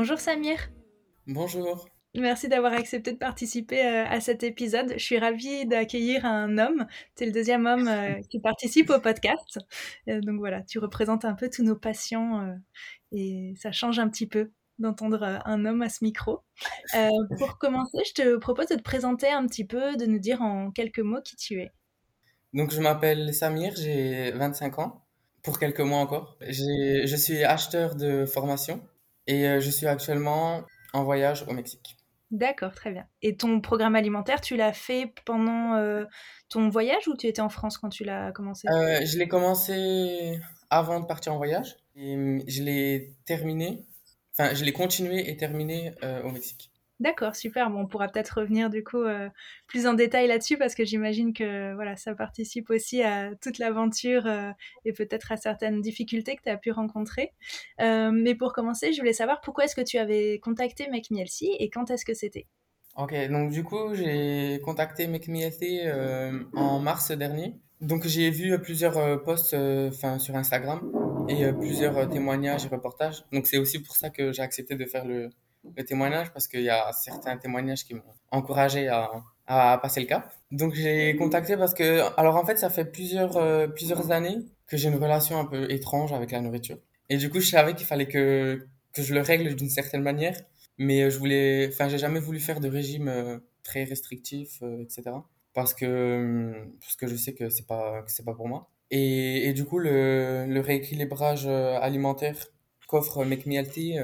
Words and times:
Bonjour 0.00 0.20
Samir. 0.20 0.70
Bonjour. 1.26 1.88
Merci 2.14 2.46
d'avoir 2.46 2.72
accepté 2.72 3.10
de 3.10 3.18
participer 3.18 3.84
euh, 3.84 4.04
à 4.06 4.20
cet 4.20 4.44
épisode. 4.44 4.92
Je 4.92 5.02
suis 5.02 5.18
ravie 5.18 5.66
d'accueillir 5.66 6.24
un 6.24 6.56
homme. 6.56 6.86
Tu 7.16 7.24
es 7.24 7.26
le 7.26 7.32
deuxième 7.32 7.66
homme 7.66 7.88
euh, 7.88 8.14
qui 8.30 8.38
participe 8.38 8.90
au 8.90 9.00
podcast. 9.00 9.58
Euh, 10.08 10.20
donc 10.20 10.38
voilà, 10.38 10.62
tu 10.62 10.78
représentes 10.78 11.24
un 11.24 11.34
peu 11.34 11.50
tous 11.50 11.64
nos 11.64 11.74
patients 11.74 12.56
et 13.10 13.54
ça 13.60 13.72
change 13.72 13.98
un 13.98 14.08
petit 14.08 14.28
peu 14.28 14.52
d'entendre 14.78 15.40
un 15.44 15.64
homme 15.64 15.82
à 15.82 15.88
ce 15.88 16.04
micro. 16.04 16.44
pour 17.36 17.58
commencer, 17.58 17.98
je 18.06 18.22
te 18.22 18.36
propose 18.36 18.68
de 18.68 18.76
te 18.76 18.82
présenter 18.82 19.28
un 19.28 19.48
petit 19.48 19.64
peu, 19.64 19.96
de 19.96 20.06
nous 20.06 20.20
dire 20.20 20.42
en 20.42 20.70
quelques 20.70 21.00
mots 21.00 21.22
qui 21.22 21.34
tu 21.34 21.60
es. 21.60 21.72
Donc 22.52 22.70
je 22.70 22.80
m'appelle 22.80 23.34
Samir, 23.34 23.74
j'ai 23.74 24.30
25 24.30 24.78
ans, 24.78 25.04
pour 25.42 25.58
quelques 25.58 25.80
mois 25.80 25.98
encore. 25.98 26.38
Je 26.42 27.16
suis 27.16 27.42
acheteur 27.42 27.96
de 27.96 28.26
formation 28.26 28.80
et 29.28 29.46
euh, 29.46 29.60
je 29.60 29.70
suis 29.70 29.86
actuellement 29.86 30.64
en 30.92 31.04
voyage 31.04 31.44
au 31.46 31.52
Mexique. 31.52 31.96
D'accord, 32.30 32.74
très 32.74 32.90
bien. 32.90 33.06
Et 33.22 33.36
ton 33.36 33.60
programme 33.60 33.94
alimentaire, 33.94 34.40
tu 34.40 34.56
l'as 34.56 34.72
fait 34.72 35.12
pendant 35.24 35.76
euh, 35.76 36.04
ton 36.48 36.68
voyage 36.68 37.06
ou 37.06 37.16
tu 37.16 37.26
étais 37.26 37.40
en 37.40 37.48
France 37.48 37.78
quand 37.78 37.88
tu 37.88 38.04
l'as 38.04 38.32
commencé? 38.32 38.68
Euh, 38.68 39.00
Je 39.04 39.18
l'ai 39.18 39.28
commencé 39.28 40.38
avant 40.70 41.00
de 41.00 41.06
partir 41.06 41.32
en 41.32 41.36
voyage 41.36 41.76
et 41.94 42.14
hum, 42.16 42.42
je 42.46 42.62
l'ai 42.62 43.14
terminé, 43.24 43.86
enfin 44.32 44.54
je 44.54 44.64
l'ai 44.64 44.72
continué 44.72 45.30
et 45.30 45.36
terminé 45.36 45.94
au 46.24 46.30
Mexique. 46.30 46.70
D'accord, 47.00 47.36
super. 47.36 47.70
Bon, 47.70 47.82
on 47.82 47.86
pourra 47.86 48.08
peut-être 48.08 48.40
revenir 48.40 48.70
du 48.70 48.82
coup 48.82 49.02
euh, 49.02 49.28
plus 49.68 49.86
en 49.86 49.94
détail 49.94 50.26
là-dessus 50.26 50.58
parce 50.58 50.74
que 50.74 50.84
j'imagine 50.84 51.32
que 51.32 51.72
voilà, 51.74 51.94
ça 51.94 52.12
participe 52.14 52.70
aussi 52.70 53.02
à 53.02 53.36
toute 53.36 53.58
l'aventure 53.58 54.26
euh, 54.26 54.50
et 54.84 54.92
peut-être 54.92 55.30
à 55.30 55.36
certaines 55.36 55.80
difficultés 55.80 56.34
que 56.34 56.42
tu 56.42 56.48
as 56.48 56.56
pu 56.56 56.72
rencontrer. 56.72 57.32
Euh, 57.80 58.10
mais 58.12 58.34
pour 58.34 58.52
commencer, 58.52 58.92
je 58.92 58.98
voulais 58.98 59.12
savoir 59.12 59.40
pourquoi 59.40 59.64
est-ce 59.64 59.76
que 59.76 59.80
tu 59.82 59.96
avais 59.96 60.40
contacté 60.40 60.88
Make 60.90 61.06
et 61.40 61.70
quand 61.70 61.88
est-ce 61.90 62.04
que 62.04 62.14
c'était? 62.14 62.46
Ok, 62.96 63.14
donc 63.28 63.52
du 63.52 63.62
coup, 63.62 63.94
j'ai 63.94 64.60
contacté 64.64 65.06
Make 65.06 65.28
en 66.54 66.80
mars 66.80 67.12
dernier. 67.12 67.54
Donc 67.80 68.08
j'ai 68.08 68.28
vu 68.30 68.60
plusieurs 68.60 69.22
posts 69.22 69.56
sur 70.18 70.34
Instagram 70.34 70.92
et 71.28 71.52
plusieurs 71.52 72.08
témoignages 72.08 72.64
et 72.64 72.68
reportages. 72.68 73.24
Donc 73.32 73.46
c'est 73.46 73.58
aussi 73.58 73.78
pour 73.80 73.94
ça 73.94 74.10
que 74.10 74.32
j'ai 74.32 74.42
accepté 74.42 74.74
de 74.74 74.84
faire 74.84 75.04
le, 75.04 75.30
le 75.76 75.84
témoignage 75.84 76.32
parce 76.32 76.48
qu'il 76.48 76.62
y 76.62 76.70
a 76.70 76.92
certains 76.92 77.36
témoignages 77.36 77.84
qui 77.84 77.94
m'ont 77.94 78.02
encouragé 78.30 78.88
à, 78.88 79.10
à, 79.46 79.78
passer 79.78 80.00
le 80.00 80.06
cap. 80.06 80.32
Donc 80.50 80.74
j'ai 80.74 81.16
contacté 81.16 81.56
parce 81.56 81.74
que, 81.74 82.02
alors 82.18 82.36
en 82.36 82.44
fait, 82.44 82.58
ça 82.58 82.70
fait 82.70 82.84
plusieurs, 82.84 83.36
euh, 83.36 83.66
plusieurs 83.66 84.10
années 84.10 84.38
que 84.66 84.76
j'ai 84.76 84.88
une 84.88 84.96
relation 84.96 85.38
un 85.38 85.44
peu 85.44 85.70
étrange 85.70 86.12
avec 86.12 86.30
la 86.30 86.40
nourriture. 86.40 86.78
Et 87.08 87.16
du 87.16 87.30
coup, 87.30 87.40
je 87.40 87.48
savais 87.48 87.74
qu'il 87.74 87.86
fallait 87.86 88.08
que, 88.08 88.66
que 88.92 89.02
je 89.02 89.14
le 89.14 89.20
règle 89.20 89.54
d'une 89.54 89.70
certaine 89.70 90.02
manière. 90.02 90.36
Mais 90.76 91.10
je 91.10 91.18
voulais, 91.18 91.68
enfin, 91.72 91.88
j'ai 91.88 91.98
jamais 91.98 92.20
voulu 92.20 92.38
faire 92.38 92.60
de 92.60 92.68
régime 92.68 93.08
euh, 93.08 93.38
très 93.64 93.84
restrictif, 93.84 94.58
euh, 94.62 94.82
etc. 94.82 95.10
Parce 95.54 95.74
que, 95.74 96.52
parce 96.80 96.94
que 96.94 97.08
je 97.08 97.16
sais 97.16 97.34
que 97.34 97.48
c'est 97.48 97.66
pas, 97.66 98.02
que 98.02 98.12
c'est 98.12 98.24
pas 98.24 98.34
pour 98.34 98.46
moi. 98.46 98.70
Et, 98.90 99.48
et 99.48 99.52
du 99.54 99.64
coup, 99.64 99.78
le, 99.78 100.46
le 100.46 100.60
rééquilibrage 100.60 101.46
alimentaire 101.46 102.36
qu'offre 102.86 103.24
Make 103.24 103.46
Me 103.46 103.54
Healthy, 103.54 103.98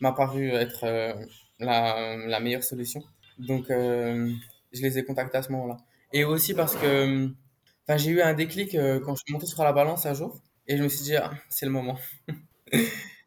m'a 0.00 0.12
paru 0.12 0.50
être 0.50 0.84
euh, 0.84 1.14
la, 1.58 2.16
la, 2.16 2.40
meilleure 2.40 2.64
solution. 2.64 3.02
Donc, 3.38 3.70
euh, 3.70 4.30
je 4.72 4.82
les 4.82 4.98
ai 4.98 5.04
contactés 5.04 5.38
à 5.38 5.42
ce 5.42 5.52
moment-là. 5.52 5.76
Et 6.12 6.24
aussi 6.24 6.54
parce 6.54 6.76
que 6.76 7.30
j'ai 7.96 8.10
eu 8.10 8.20
un 8.20 8.34
déclic 8.34 8.74
euh, 8.74 9.00
quand 9.00 9.14
je 9.14 9.22
suis 9.24 9.32
monté 9.32 9.46
sur 9.46 9.62
la 9.64 9.72
balance 9.72 10.06
un 10.06 10.14
jour 10.14 10.40
et 10.66 10.76
je 10.76 10.82
me 10.82 10.88
suis 10.88 11.04
dit, 11.04 11.16
ah, 11.16 11.32
c'est 11.48 11.66
le 11.66 11.72
moment. 11.72 11.98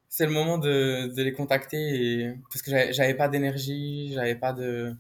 c'est 0.09 0.25
le 0.25 0.31
moment 0.31 0.58
de, 0.58 1.13
de, 1.16 1.24
les 1.24 1.34
contacter 1.34 1.78
et, 1.78 2.34
parce 2.50 2.62
que 2.62 2.72
j'avais 2.91 3.13
pas 3.13 3.29
d'énergie, 3.29 4.12
j'avais 4.13 4.35
pas 4.35 4.53
de. 4.53 4.96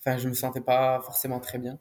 Enfin, 0.00 0.18
je 0.18 0.28
me 0.28 0.34
sentais 0.34 0.60
pas 0.60 1.00
forcément 1.02 1.40
très 1.40 1.58
bien. 1.58 1.78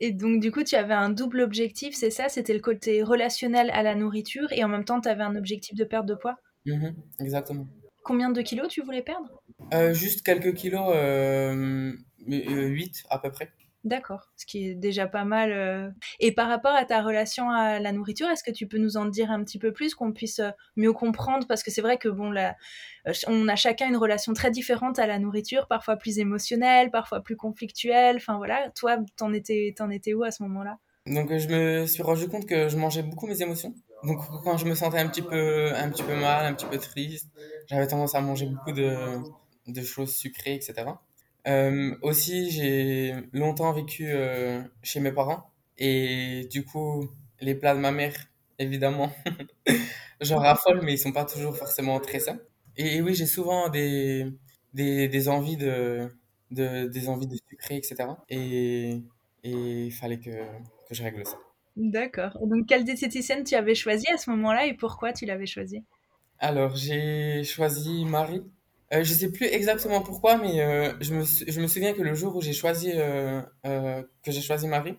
Et 0.00 0.10
donc, 0.10 0.40
du 0.40 0.50
coup, 0.50 0.64
tu 0.64 0.74
avais 0.74 0.94
un 0.94 1.10
double 1.10 1.40
objectif, 1.40 1.94
c'est 1.94 2.10
ça? 2.10 2.28
C'était 2.28 2.54
le 2.54 2.60
côté 2.60 3.04
relationnel 3.04 3.70
à 3.70 3.84
la 3.84 3.94
nourriture 3.94 4.52
et 4.52 4.64
en 4.64 4.68
même 4.68 4.84
temps, 4.84 5.00
tu 5.00 5.08
avais 5.08 5.22
un 5.22 5.36
objectif 5.36 5.76
de 5.76 5.84
perte 5.84 6.06
de 6.06 6.16
poids? 6.16 6.36
Mmh 6.66 6.88
Exactement. 7.20 7.68
Combien 8.02 8.30
de 8.30 8.42
kilos 8.42 8.68
tu 8.68 8.82
voulais 8.82 9.02
perdre? 9.02 9.42
Euh, 9.72 9.94
Juste 9.94 10.22
quelques 10.22 10.54
kilos, 10.54 10.92
euh, 10.94 11.92
8 12.26 12.30
euh, 12.50 13.06
à 13.10 13.18
peu 13.18 13.30
près. 13.30 13.50
D'accord, 13.84 14.30
ce 14.36 14.46
qui 14.46 14.68
est 14.68 14.74
déjà 14.74 15.08
pas 15.08 15.24
mal. 15.24 15.50
Euh. 15.52 15.90
Et 16.20 16.30
par 16.32 16.48
rapport 16.48 16.72
à 16.72 16.84
ta 16.84 17.02
relation 17.02 17.50
à 17.50 17.80
la 17.80 17.90
nourriture, 17.90 18.28
est-ce 18.28 18.44
que 18.44 18.52
tu 18.52 18.68
peux 18.68 18.78
nous 18.78 18.96
en 18.96 19.06
dire 19.06 19.32
un 19.32 19.42
petit 19.42 19.58
peu 19.58 19.72
plus, 19.72 19.94
qu'on 19.94 20.12
puisse 20.12 20.40
mieux 20.76 20.92
comprendre? 20.92 21.46
Parce 21.48 21.64
que 21.64 21.72
c'est 21.72 21.80
vrai 21.80 21.98
que 21.98 22.08
bon, 22.08 22.32
on 23.26 23.48
a 23.48 23.56
chacun 23.56 23.88
une 23.88 23.96
relation 23.96 24.34
très 24.34 24.52
différente 24.52 25.00
à 25.00 25.06
la 25.08 25.18
nourriture, 25.18 25.66
parfois 25.66 25.96
plus 25.96 26.20
émotionnelle, 26.20 26.90
parfois 26.92 27.22
plus 27.22 27.36
conflictuelle. 27.36 28.16
Enfin 28.16 28.36
voilà, 28.36 28.70
toi, 28.76 28.98
t'en 29.16 29.32
étais, 29.32 29.74
t'en 29.76 29.90
étais 29.90 30.14
où 30.14 30.22
à 30.22 30.30
ce 30.30 30.44
moment-là? 30.44 30.78
Donc 31.06 31.36
je 31.36 31.48
me 31.48 31.86
suis 31.86 32.04
rendu 32.04 32.28
compte 32.28 32.46
que 32.46 32.68
je 32.68 32.76
mangeais 32.76 33.02
beaucoup 33.02 33.26
mes 33.26 33.42
émotions. 33.42 33.74
Donc 34.04 34.20
quand 34.42 34.56
je 34.56 34.66
me 34.66 34.74
sentais 34.74 34.98
un 34.98 35.08
petit 35.08 35.22
peu, 35.22 35.72
un 35.74 35.88
petit 35.90 36.02
peu 36.02 36.14
mal, 36.14 36.46
un 36.46 36.54
petit 36.54 36.66
peu 36.66 36.78
triste, 36.78 37.28
j'avais 37.68 37.86
tendance 37.86 38.14
à 38.14 38.20
manger 38.20 38.46
beaucoup 38.46 38.72
de, 38.72 38.96
de 39.68 39.82
choses 39.82 40.14
sucrées, 40.14 40.54
etc. 40.54 40.86
Euh, 41.48 41.96
aussi, 42.02 42.50
j'ai 42.50 43.14
longtemps 43.32 43.72
vécu 43.72 44.06
euh, 44.08 44.62
chez 44.82 45.00
mes 45.00 45.12
parents 45.12 45.50
et 45.78 46.46
du 46.50 46.64
coup, 46.64 47.08
les 47.40 47.54
plats 47.54 47.74
de 47.74 47.80
ma 47.80 47.90
mère, 47.92 48.14
évidemment, 48.58 49.12
j'en 50.20 50.38
raffole, 50.38 50.82
mais 50.82 50.94
ils 50.94 50.98
sont 50.98 51.12
pas 51.12 51.24
toujours 51.24 51.56
forcément 51.56 51.98
très 52.00 52.20
sains. 52.20 52.38
Et, 52.76 53.02
oui, 53.02 53.14
j'ai 53.14 53.26
souvent 53.26 53.68
des, 53.68 54.26
des, 54.74 55.08
des, 55.08 55.28
envies 55.28 55.56
de, 55.56 56.08
de, 56.50 56.86
des 56.86 57.08
envies 57.08 57.26
de 57.26 57.36
sucré, 57.48 57.76
etc. 57.76 57.96
Et 58.28 59.02
il 59.44 59.92
fallait 59.92 60.18
que, 60.20 60.30
que 60.30 60.94
je 60.94 61.02
règle 61.02 61.26
ça. 61.26 61.38
D'accord. 61.76 62.38
Donc, 62.42 62.66
quelle 62.66 62.84
diététicienne 62.84 63.44
tu 63.44 63.54
avais 63.54 63.74
choisi 63.74 64.06
à 64.12 64.18
ce 64.18 64.30
moment-là 64.30 64.66
et 64.66 64.74
pourquoi 64.74 65.12
tu 65.12 65.24
l'avais 65.24 65.46
choisi 65.46 65.82
Alors, 66.38 66.76
j'ai 66.76 67.44
choisi 67.44 68.04
Marie. 68.04 68.42
Euh, 68.92 69.04
je 69.04 69.14
sais 69.14 69.30
plus 69.32 69.46
exactement 69.46 70.02
pourquoi, 70.02 70.36
mais 70.36 70.60
euh, 70.60 70.92
je, 71.00 71.14
me, 71.14 71.24
je 71.24 71.60
me 71.60 71.66
souviens 71.66 71.94
que 71.94 72.02
le 72.02 72.14
jour 72.14 72.36
où 72.36 72.42
j'ai 72.42 72.52
choisi, 72.52 72.92
euh, 72.94 73.40
que 73.64 74.32
j'ai 74.32 74.42
choisi 74.42 74.68
Marie, 74.68 74.98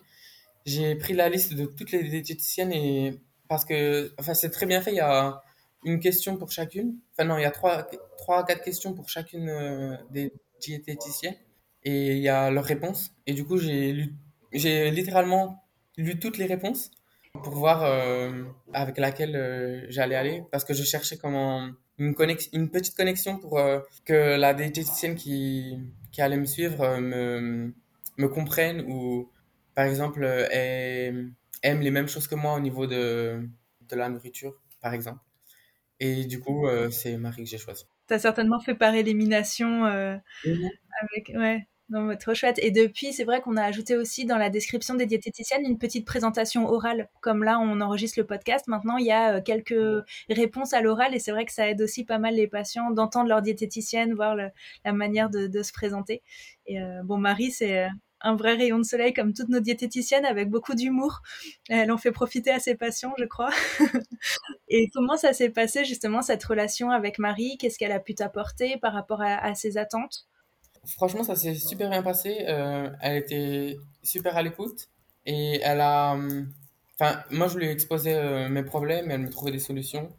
j'ai 0.66 0.96
pris 0.96 1.14
la 1.14 1.30
liste 1.30 1.54
de 1.54 1.66
toutes 1.66 1.92
les 1.92 2.04
diététiciennes 2.04 2.72
et 2.72 3.22
parce 3.48 3.66
que, 3.66 4.12
enfin, 4.18 4.34
c'est 4.34 4.50
très 4.50 4.66
bien 4.66 4.82
fait. 4.82 4.92
Il 4.92 4.98
y 4.98 5.00
a 5.00 5.42
une 5.84 6.00
question 6.00 6.38
pour 6.38 6.52
chacune. 6.52 6.96
Enfin, 7.12 7.28
non, 7.28 7.38
il 7.38 7.44
y 7.44 7.46
a 7.46 7.52
trois, 7.52 7.88
trois 8.18 8.46
quatre 8.46 8.64
questions 8.64 8.94
pour 8.94 9.10
chacune 9.10 10.00
des 10.10 10.34
diététiciennes 10.60 11.36
et 11.84 12.14
il 12.14 12.20
y 12.24 12.30
a 12.30 12.50
leurs 12.50 12.66
réponses. 12.66 13.12
Et 13.28 13.34
du 13.34 13.46
coup, 13.46 13.58
j'ai 13.58 13.92
lu, 13.92 14.16
j'ai 14.54 14.90
littéralement 14.90 15.63
lu 15.98 16.20
toutes 16.20 16.38
les 16.38 16.46
réponses 16.46 16.92
pour 17.34 17.54
voir 17.56 17.84
euh, 17.84 18.44
avec 18.74 18.98
laquelle 18.98 19.36
euh, 19.36 19.86
j'allais 19.90 20.16
aller 20.16 20.44
parce 20.52 20.64
que 20.64 20.74
je 20.74 20.84
cherchais 20.84 21.18
comment 21.18 21.70
une, 21.98 22.16
une 22.54 22.70
petite 22.70 22.96
connexion 22.96 23.40
pour 23.40 23.58
euh, 23.58 23.80
que 24.06 24.38
la 24.38 24.54
diététicienne 24.54 25.16
qui, 25.16 25.80
qui 26.12 26.22
allait 26.22 26.38
me 26.38 26.46
suivre 26.46 26.98
me, 27.00 27.74
me 28.18 28.28
comprenne 28.28 28.82
ou 28.88 29.30
par 29.74 29.86
exemple 29.86 30.24
aime 30.52 31.34
les 31.64 31.92
mêmes 31.92 32.08
choses 32.08 32.28
que 32.28 32.36
moi 32.36 32.54
au 32.54 32.60
niveau 32.60 32.86
de, 32.86 33.48
de 33.90 33.96
la 33.96 34.10
nourriture 34.10 34.54
par 34.82 34.94
exemple. 34.94 35.20
Et 36.00 36.26
du 36.26 36.42
coup, 36.42 36.68
c'est 36.92 37.16
Marie 37.16 37.44
que 37.44 37.50
j'ai 37.50 37.58
choisi. 37.58 37.86
Tu 38.10 38.14
as 38.14 38.20
certainement 38.20 38.60
fait 38.60 38.76
par 38.76 38.94
élimination 38.94 39.86
mmh 40.46 40.70
avec 41.02 41.32
ouais, 41.36 41.68
trop 42.20 42.34
chouette. 42.34 42.60
Et 42.62 42.72
depuis, 42.72 43.14
c'est 43.14 43.24
vrai 43.24 43.42
qu'on 43.42 43.58
a 43.58 43.64
ajouté 43.64 43.96
aussi 43.96 44.26
dans 44.26 44.38
la 44.38 44.50
description 44.50 44.96
des 44.96 45.06
diététiciennes 45.06 45.66
une 45.66 45.78
petite 45.78 46.06
présentation 46.06 46.68
orale. 46.68 47.10
Comme 47.22 47.44
là, 47.44 47.60
on 47.60 47.82
enregistre 47.82 48.20
le 48.20 48.26
podcast. 48.26 48.68
Maintenant, 48.68 48.98
il 48.98 49.06
y 49.06 49.12
a 49.12 49.36
euh, 49.36 49.42
quelques 49.42 50.04
réponses 50.30 50.74
à 50.74 50.82
l'oral 50.82 51.16
et 51.16 51.20
c'est 51.20 51.32
vrai 51.32 51.46
que 51.46 51.54
ça 51.54 51.70
aide 51.70 51.82
aussi 51.82 52.06
pas 52.06 52.20
mal 52.20 52.36
les 52.36 52.48
patients 52.48 52.92
d'entendre 52.92 53.30
leur 53.30 53.42
diététicienne, 53.42 54.14
voir 54.14 54.36
la 54.36 54.94
manière 54.94 55.30
de, 55.30 55.64
se 55.64 55.72
présenter. 55.72 56.22
Et 56.66 56.82
euh, 56.82 57.02
bon, 57.04 57.18
Marie, 57.18 57.52
c'est 57.52 57.86
euh, 57.86 57.90
un 58.24 58.36
vrai 58.36 58.56
rayon 58.56 58.80
de 58.80 58.84
soleil 58.84 59.14
comme 59.14 59.34
toutes 59.34 59.50
nos 59.50 59.60
diététiciennes 59.60 60.26
avec 60.26 60.50
beaucoup 60.50 60.74
d'humour. 60.74 61.22
Elle 61.70 61.92
en 61.92 61.98
fait 61.98 62.12
profiter 62.12 62.52
à 62.52 62.60
ses 62.60 62.76
patients, 62.76 63.14
je 63.20 63.26
crois. 63.26 63.52
Et 64.70 64.90
comment 64.94 65.18
ça 65.18 65.34
s'est 65.34 65.50
passé 65.50 65.86
justement 65.86 66.22
cette 66.22 66.44
relation 66.44 66.90
avec 66.90 67.20
Marie? 67.20 67.58
Qu'est-ce 67.58 67.78
qu'elle 67.78 67.92
a 67.92 68.00
pu 68.00 68.16
t'apporter 68.16 68.78
par 68.78 68.94
rapport 68.94 69.22
à, 69.22 69.54
ses 69.56 69.78
attentes? 69.78 70.26
Franchement, 70.86 71.24
ça 71.24 71.36
s'est 71.36 71.56
super 71.56 71.90
bien 71.90 72.04
passé. 72.04 72.46
Euh, 72.48 72.90
elle 73.02 73.18
était 73.18 73.78
super 74.04 74.36
à 74.38 74.44
l'écoute 74.44 74.90
et 75.26 75.60
elle 75.62 75.82
a. 75.82 76.18
Enfin, 77.00 77.24
moi, 77.32 77.48
je 77.48 77.58
lui 77.58 77.66
ai 77.66 77.72
exposé 77.72 78.14
euh, 78.14 78.50
mes 78.50 78.64
problèmes 78.64 79.10
et 79.10 79.14
elle 79.16 79.22
me 79.22 79.30
trouvait 79.30 79.52
des 79.52 79.60
solutions. 79.60 80.10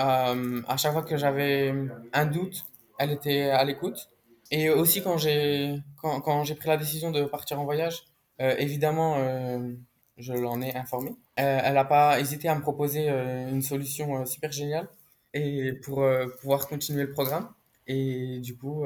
Euh, 0.00 0.62
à 0.66 0.76
chaque 0.76 0.92
fois 0.92 1.02
que 1.02 1.16
j'avais 1.16 1.72
un 2.12 2.26
doute, 2.26 2.64
elle 2.98 3.12
était 3.12 3.50
à 3.50 3.64
l'écoute. 3.64 4.10
Et 4.50 4.70
aussi 4.70 5.02
quand 5.02 5.18
j'ai 5.18 5.80
quand, 6.00 6.44
j'ai 6.44 6.54
pris 6.54 6.68
la 6.68 6.76
décision 6.76 7.10
de 7.10 7.24
partir 7.24 7.60
en 7.60 7.64
voyage, 7.64 8.04
euh, 8.40 8.54
évidemment, 8.58 9.16
euh, 9.18 9.72
je 10.18 10.32
l'en 10.32 10.60
ai 10.60 10.74
informée. 10.76 11.16
Euh, 11.40 11.60
elle 11.64 11.74
n'a 11.74 11.84
pas 11.84 12.20
hésité 12.20 12.48
à 12.48 12.54
me 12.54 12.60
proposer 12.60 13.08
une 13.08 13.62
solution 13.62 14.24
super 14.26 14.52
géniale 14.52 14.88
et 15.32 15.72
pour 15.84 16.04
pouvoir 16.40 16.68
continuer 16.68 17.02
le 17.02 17.10
programme. 17.10 17.48
Et 17.86 18.40
du 18.40 18.56
coup, 18.56 18.84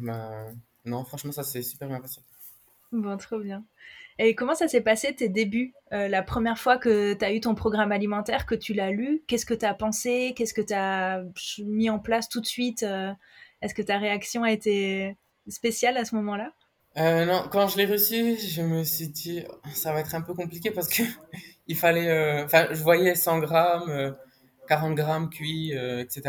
ben, 0.00 0.56
non, 0.84 1.04
franchement, 1.04 1.32
ça 1.32 1.42
s'est 1.42 1.62
super 1.62 1.88
bien 1.88 2.00
passé. 2.00 2.20
Bon, 2.92 3.16
trop 3.18 3.38
bien. 3.38 3.64
Et 4.18 4.34
comment 4.34 4.54
ça 4.54 4.66
s'est 4.66 4.80
passé 4.80 5.14
tes 5.14 5.28
débuts 5.28 5.74
La 5.90 6.22
première 6.22 6.58
fois 6.58 6.78
que 6.78 7.12
tu 7.12 7.24
as 7.24 7.32
eu 7.32 7.40
ton 7.40 7.54
programme 7.54 7.92
alimentaire, 7.92 8.46
que 8.46 8.54
tu 8.54 8.72
l'as 8.72 8.90
lu, 8.90 9.22
qu'est-ce 9.26 9.46
que 9.46 9.54
tu 9.54 9.66
as 9.66 9.74
pensé? 9.74 10.32
Qu'est-ce 10.36 10.54
que 10.54 10.62
tu 10.62 10.74
as 10.74 11.22
mis 11.64 11.90
en 11.90 11.98
place 11.98 12.28
tout 12.28 12.40
de 12.40 12.46
suite 12.46 12.84
est-ce 13.60 13.74
que 13.74 13.82
ta 13.82 13.98
réaction 13.98 14.44
a 14.44 14.52
été 14.52 15.16
spéciale 15.48 15.96
à 15.96 16.04
ce 16.04 16.14
moment-là? 16.16 16.52
Euh, 16.96 17.24
non, 17.24 17.44
quand 17.50 17.68
je 17.68 17.76
l'ai 17.76 17.86
reçu, 17.86 18.36
je 18.36 18.62
me 18.62 18.82
suis 18.82 19.08
dit, 19.08 19.44
ça 19.72 19.92
va 19.92 20.00
être 20.00 20.14
un 20.14 20.20
peu 20.20 20.34
compliqué 20.34 20.70
parce 20.70 20.88
que 20.88 21.02
il 21.66 21.76
fallait, 21.76 22.08
euh, 22.08 22.44
enfin, 22.44 22.68
je 22.70 22.82
voyais 22.82 23.14
100 23.14 23.38
grammes, 23.38 24.16
40 24.68 24.90
euh, 24.90 24.94
grammes 24.94 25.30
cuits, 25.30 25.72
etc. 25.72 26.22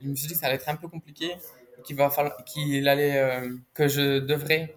Je 0.00 0.08
me 0.08 0.14
suis 0.14 0.28
dit 0.28 0.34
que 0.34 0.40
ça 0.40 0.46
allait 0.46 0.56
être 0.56 0.68
un 0.68 0.76
peu 0.76 0.88
compliqué, 0.88 1.34
qu'il 1.84 1.96
va 1.96 2.10
qu'il 2.46 2.88
allait, 2.88 3.42
que 3.74 3.88
je 3.88 4.18
devrais 4.18 4.74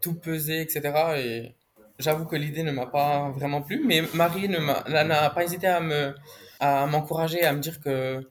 tout 0.00 0.14
peser, 0.14 0.60
etc. 0.60 0.92
Et 1.16 1.54
j'avoue 1.98 2.24
que 2.24 2.36
l'idée 2.36 2.62
ne 2.62 2.72
m'a 2.72 2.86
pas 2.86 3.30
vraiment 3.30 3.62
plu, 3.62 3.82
mais 3.86 4.02
Marie 4.14 4.48
n'a 4.48 5.30
pas 5.30 5.44
hésité 5.44 5.66
à 5.66 5.80
me, 5.80 6.14
à 6.60 6.86
m'encourager, 6.86 7.42
à 7.44 7.52
me 7.52 7.60
dire 7.60 7.80
que 7.80 8.26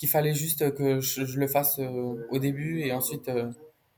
qu'il 0.00 0.08
fallait 0.08 0.32
juste 0.32 0.74
que 0.74 1.00
je, 1.00 1.38
le 1.38 1.46
fasse 1.46 1.78
euh, 1.78 2.26
au 2.30 2.38
début 2.38 2.80
et 2.80 2.90
ensuite, 2.90 3.28
euh, 3.28 3.52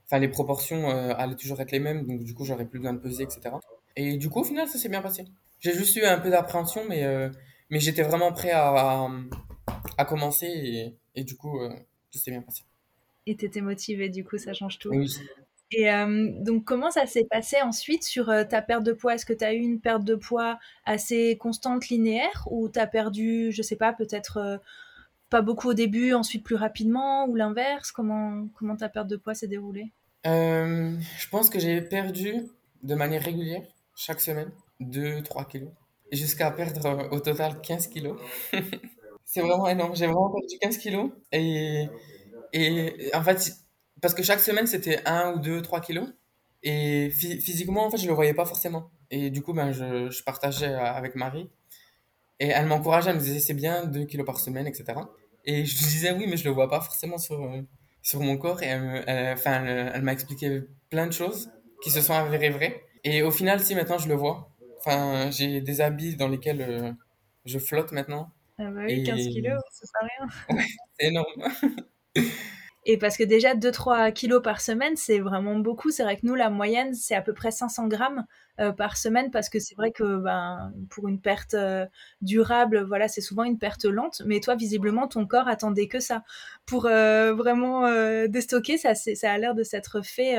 enfin 0.05 0.19
les 0.19 0.27
proportions 0.27 0.91
euh, 0.91 1.15
allaient 1.17 1.37
toujours 1.37 1.61
être 1.61 1.71
les 1.71 1.79
mêmes, 1.79 2.05
donc 2.05 2.25
du 2.25 2.35
coup 2.35 2.45
j'aurais 2.45 2.65
plus 2.65 2.81
besoin 2.81 2.93
de 2.93 2.99
peser, 2.99 3.23
etc. 3.23 3.55
Et 3.95 4.17
du 4.17 4.29
coup 4.29 4.41
au 4.41 4.45
final 4.45 4.67
ça 4.67 4.79
s'est 4.79 4.89
bien 4.89 5.01
passé. 5.01 5.25
J'ai 5.61 5.73
juste 5.73 5.95
eu 5.95 6.03
un 6.03 6.19
peu 6.19 6.29
d'appréhension, 6.29 6.83
mais, 6.89 7.05
mais 7.71 7.79
j'étais 7.79 8.03
vraiment 8.03 8.33
prêt 8.33 8.51
à, 8.51 9.07
à, 9.97 10.05
commencer 10.05 10.47
et, 10.49 10.99
et, 11.15 11.23
du 11.23 11.37
coup 11.37 11.57
ça 12.11 12.19
s'est 12.19 12.33
bien 12.33 12.43
passé. 12.43 12.65
Et 13.27 13.37
tu 13.37 13.45
étais 13.45 13.61
motivé, 13.61 14.09
du 14.09 14.25
coup 14.25 14.39
ça 14.39 14.53
change 14.53 14.79
tout. 14.79 14.91
Oui. 14.91 15.09
Et 15.75 15.89
donc, 16.41 16.65
comment 16.65 16.91
ça 16.91 17.07
s'est 17.07 17.27
passé 17.31 17.57
ensuite 17.63 18.03
sur 18.03 18.27
ta 18.27 18.61
perte 18.61 18.85
de 18.85 18.93
poids? 18.93 19.15
Est-ce 19.15 19.25
que 19.25 19.33
tu 19.33 19.43
as 19.43 19.55
eu 19.55 19.61
une 19.61 19.81
perte 19.81 20.05
de 20.05 20.17
poids 20.17 20.59
assez 20.85 21.39
constante, 21.39 21.89
linéaire, 21.89 22.47
ou 22.51 22.69
tu 22.69 22.79
as 22.79 22.87
perdu, 22.87 23.51
je 23.53 23.63
sais 23.63 23.77
pas, 23.77 23.95
peut-être 23.95 24.61
pas 25.31 25.41
beaucoup 25.41 25.71
au 25.71 25.75
début, 25.75 26.13
ensuite 26.13 26.45
plus 26.45 26.57
rapidement, 26.57 27.27
ou 27.27 27.37
l'inverse? 27.37 27.91
Comment, 27.91 28.49
comment 28.55 28.77
ta 28.77 28.91
perte 28.91 29.09
de 29.09 29.17
poids 29.17 29.35
s'est 29.35 29.49
déroulée? 29.49 29.91
Euh, 30.27 30.95
Je 31.19 31.29
pense 31.31 31.49
que 31.49 31.59
j'ai 31.59 31.81
perdu 31.81 32.35
de 32.83 32.95
manière 32.95 33.23
régulière, 33.23 33.63
chaque 33.97 34.21
semaine, 34.21 34.51
2-3 34.81 35.49
kilos, 35.49 35.71
jusqu'à 36.13 36.51
perdre 36.51 36.85
euh, 36.87 37.09
au 37.11 37.21
total 37.21 37.61
15 37.63 37.87
kilos. 37.89 38.21
c'est 39.25 39.41
vraiment 39.41 39.69
énorme, 39.69 39.97
j'ai 39.97 40.07
vraiment 40.07 40.31
perdu 40.31 40.59
15 40.61 40.79
kilos. 40.79 41.11
Et, 41.33 41.89
et 42.53 43.11
en 43.15 43.23
fait, 43.23 43.53
parce 44.01 44.15
que 44.15 44.23
chaque 44.23 44.41
semaine, 44.41 44.67
c'était 44.67 45.01
1 45.07 45.35
ou 45.35 45.39
2, 45.39 45.63
3 45.63 45.81
kilos. 45.81 46.09
Et 46.63 47.11
physiquement, 47.11 47.87
en 47.87 47.91
fait, 47.91 47.97
je 47.99 48.07
le 48.07 48.13
voyais 48.13 48.35
pas 48.35 48.45
forcément. 48.45 48.91
Et 49.11 49.31
du 49.31 49.43
coup, 49.43 49.53
ben, 49.53 49.73
je, 49.73 50.11
je 50.11 50.23
partageais 50.23 50.73
avec 50.75 51.17
Marie. 51.17 51.51
Et 52.41 52.49
elle 52.49 52.67
m'encourageait, 52.67 53.11
elle 53.11 53.17
me 53.17 53.21
disait 53.21 53.41
c'est 53.41 53.55
bien 53.55 53.87
2 53.87 54.05
kilos 54.05 54.27
par 54.27 54.41
semaine, 54.41 54.67
etc. 54.67 54.95
Et 55.45 55.65
je 55.65 55.79
lui 55.79 55.87
disais 55.87 56.13
oui, 56.13 56.27
mais 56.29 56.37
je 56.37 56.45
le 56.45 56.51
vois 56.51 56.69
pas 56.69 56.81
forcément 56.81 57.19
sur, 57.19 57.41
euh, 57.43 57.63
sur 58.03 58.21
mon 58.21 58.37
corps. 58.37 58.63
Et 58.63 58.67
elle, 58.67 59.33
enfin, 59.33 59.65
elle, 59.65 60.03
m'a 60.03 60.13
expliqué 60.13 60.63
plein 60.91 61.07
de 61.07 61.13
choses 61.13 61.51
qui 61.83 61.91
se 61.91 62.01
sont 62.01 62.15
avérées 62.15 62.51
vraies. 62.51 62.83
Et 63.05 63.23
au 63.23 63.31
final, 63.31 63.61
si 63.61 63.75
maintenant 63.75 63.99
je 63.99 64.09
le 64.09 64.15
vois, 64.15 64.51
enfin, 64.81 65.31
j'ai 65.31 65.61
des 65.61 65.81
habits 65.81 66.17
dans 66.17 66.29
lesquels 66.29 66.63
euh, 66.63 66.93
je 67.45 67.59
flotte 67.59 67.93
maintenant. 67.93 68.33
Ah 68.59 68.71
bah 68.71 68.83
oui, 68.87 69.03
15 69.03 69.29
kilos, 69.29 69.61
ça 69.71 69.87
sert 69.87 70.09
rien. 70.49 70.65
c'est 70.99 71.07
énorme. 71.07 71.27
Et 72.85 72.99
parce 72.99 73.17
que 73.17 73.23
déjà 73.23 73.55
2-3 73.55 74.13
kilos 74.13 74.43
par 74.43 74.61
semaine, 74.61 74.97
c'est 74.97 75.21
vraiment 75.21 75.57
beaucoup. 75.57 75.93
C'est 75.93 76.03
vrai 76.03 76.17
que 76.17 76.27
nous, 76.27 76.35
la 76.35 76.51
moyenne, 76.51 76.95
c'est 76.95 77.15
à 77.15 77.23
peu 77.23 77.33
près 77.33 77.53
500 77.53 77.87
grammes 77.87 78.27
euh, 78.59 78.73
par 78.73 78.97
semaine 78.97 79.31
parce 79.31 79.49
que 79.49 79.61
c'est 79.61 79.77
vrai 79.77 79.93
que 79.93 80.17
ben, 80.17 80.73
pour 80.91 81.07
une 81.07 81.21
perte 81.21 81.55
euh, 81.55 81.87
durable, 82.23 82.83
voilà, 82.83 83.07
c'est 83.07 83.21
souvent 83.21 83.45
une 83.45 83.59
perte 83.59 83.85
lente. 83.85 84.23
Mais 84.27 84.41
toi, 84.41 84.57
visiblement, 84.57 85.07
ton 85.07 85.27
corps 85.29 85.47
attendait 85.47 85.87
que 85.87 86.01
ça. 86.01 86.25
Pour 86.67 86.87
euh, 86.87 87.35
vraiment 87.35 87.83
déstocker, 88.27 88.79
ça, 88.79 88.97
ça 88.97 89.31
a 89.31 89.39
l'air 89.39 89.55
de 89.55 89.63
s'être 89.63 90.05
fait 90.05 90.37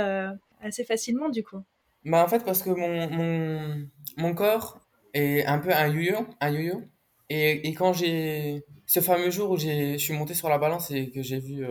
assez 0.61 0.83
facilement 0.83 1.29
du 1.29 1.43
coup. 1.43 1.63
Bah 2.03 2.21
en 2.21 2.27
fait, 2.27 2.43
parce 2.43 2.61
que 2.61 2.69
mon, 2.69 3.09
mon, 3.09 3.87
mon 4.17 4.33
corps 4.35 4.81
est 5.13 5.45
un 5.45 5.59
peu 5.59 5.71
un 5.71 5.87
yo-yo. 5.87 6.27
Un. 6.41 6.53
Et, 7.29 7.67
et 7.67 7.73
quand 7.73 7.93
j'ai. 7.93 8.65
Ce 8.85 8.99
fameux 8.99 9.31
jour 9.31 9.51
où 9.51 9.57
je 9.57 9.97
suis 9.97 10.13
monté 10.13 10.33
sur 10.33 10.49
la 10.49 10.57
balance 10.57 10.91
et 10.91 11.09
que 11.09 11.21
j'ai 11.21 11.39
vu 11.39 11.65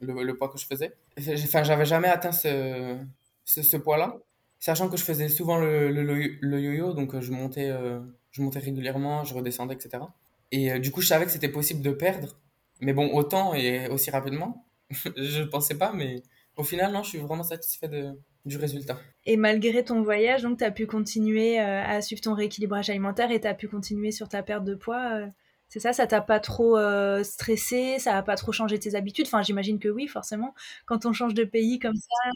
le, 0.00 0.32
poids 0.36 0.48
que 0.48 0.58
je 0.58 0.66
faisais. 0.66 0.92
Enfin, 1.18 1.62
j'avais 1.62 1.84
jamais 1.84 2.08
atteint 2.08 2.32
ce, 2.32 2.98
ce, 3.44 3.76
poids-là, 3.76 4.18
sachant 4.58 4.88
que 4.88 4.96
je 4.96 5.04
faisais 5.04 5.28
souvent 5.28 5.58
le, 5.58 5.90
le, 5.90 6.60
yo-yo, 6.60 6.92
donc 6.92 7.14
euh, 7.14 7.20
je 7.20 7.32
montais, 7.32 7.70
euh, 7.70 8.00
je 8.30 8.42
montais 8.42 8.58
régulièrement, 8.58 9.24
je 9.24 9.34
redescendais, 9.34 9.74
etc. 9.74 10.04
Et 10.50 10.72
euh, 10.72 10.78
du 10.78 10.90
coup, 10.90 11.00
je 11.00 11.06
savais 11.06 11.24
que 11.24 11.30
c'était 11.30 11.48
possible 11.48 11.82
de 11.82 11.90
perdre, 11.90 12.36
mais 12.80 12.92
bon, 12.92 13.10
autant 13.12 13.54
et 13.54 13.88
aussi 13.88 14.10
rapidement. 14.10 14.64
je 15.16 15.40
ne 15.40 15.46
pensais 15.46 15.76
pas, 15.76 15.92
mais 15.92 16.22
au 16.56 16.64
final, 16.64 16.92
non, 16.92 17.02
je 17.02 17.10
suis 17.10 17.18
vraiment 17.18 17.42
satisfait 17.42 17.88
de, 17.88 18.12
du 18.44 18.56
résultat. 18.56 18.98
Et 19.26 19.36
malgré 19.36 19.84
ton 19.84 20.02
voyage, 20.02 20.42
donc, 20.42 20.58
tu 20.58 20.64
as 20.64 20.70
pu 20.70 20.86
continuer 20.86 21.58
à 21.58 22.00
suivre 22.00 22.22
ton 22.22 22.34
rééquilibrage 22.34 22.88
alimentaire 22.88 23.30
et 23.30 23.40
tu 23.40 23.46
as 23.46 23.54
pu 23.54 23.68
continuer 23.68 24.10
sur 24.10 24.28
ta 24.28 24.42
perte 24.42 24.64
de 24.64 24.74
poids 24.74 25.28
c'est 25.68 25.80
ça, 25.80 25.92
ça 25.92 26.06
t'a 26.06 26.20
pas 26.20 26.40
trop 26.40 26.76
euh, 26.78 27.22
stressé, 27.24 27.98
ça 27.98 28.16
a 28.16 28.22
pas 28.22 28.36
trop 28.36 28.52
changé 28.52 28.78
tes 28.78 28.94
habitudes? 28.94 29.26
Enfin, 29.26 29.42
j'imagine 29.42 29.78
que 29.78 29.88
oui, 29.88 30.06
forcément, 30.08 30.54
quand 30.86 31.06
on 31.06 31.12
change 31.12 31.34
de 31.34 31.44
pays 31.44 31.78
comme 31.78 31.96
ça. 31.96 32.30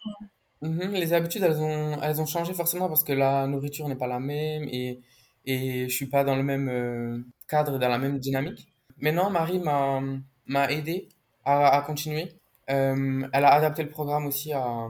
Mhm, 0.62 0.93
les 0.93 1.12
habitudes, 1.12 1.43
elles 1.43 1.61
ont, 1.61 2.01
elles 2.03 2.21
ont 2.21 2.27
changé 2.27 2.55
forcément 2.55 2.89
parce 2.89 3.03
que 3.03 3.12
la 3.12 3.47
nourriture 3.49 3.89
n'est 3.89 3.97
pas 3.97 4.07
la 4.07 4.21
même 4.21 4.65
et, 4.65 5.01
et 5.45 5.89
je 5.89 5.95
suis 5.95 6.07
pas 6.07 6.23
dans 6.25 6.37
le 6.37 6.43
même 6.45 6.69
euh, 6.69 7.19
cadre, 7.49 7.79
dans 7.79 7.89
la 7.89 7.99
même 7.99 8.19
dynamique. 8.19 8.69
Maintenant, 9.01 9.29
Marie 9.31 9.59
m'a, 9.59 10.01
m'a 10.47 10.71
aidé 10.71 11.09
à, 11.45 11.69
à 11.77 11.83
continuer. 11.83 12.29
Euh, 12.71 13.27
elle 13.33 13.45
a 13.45 13.53
adapté 13.55 13.83
le 13.83 13.89
programme 13.91 14.27
aussi 14.27 14.53
à, 14.53 14.89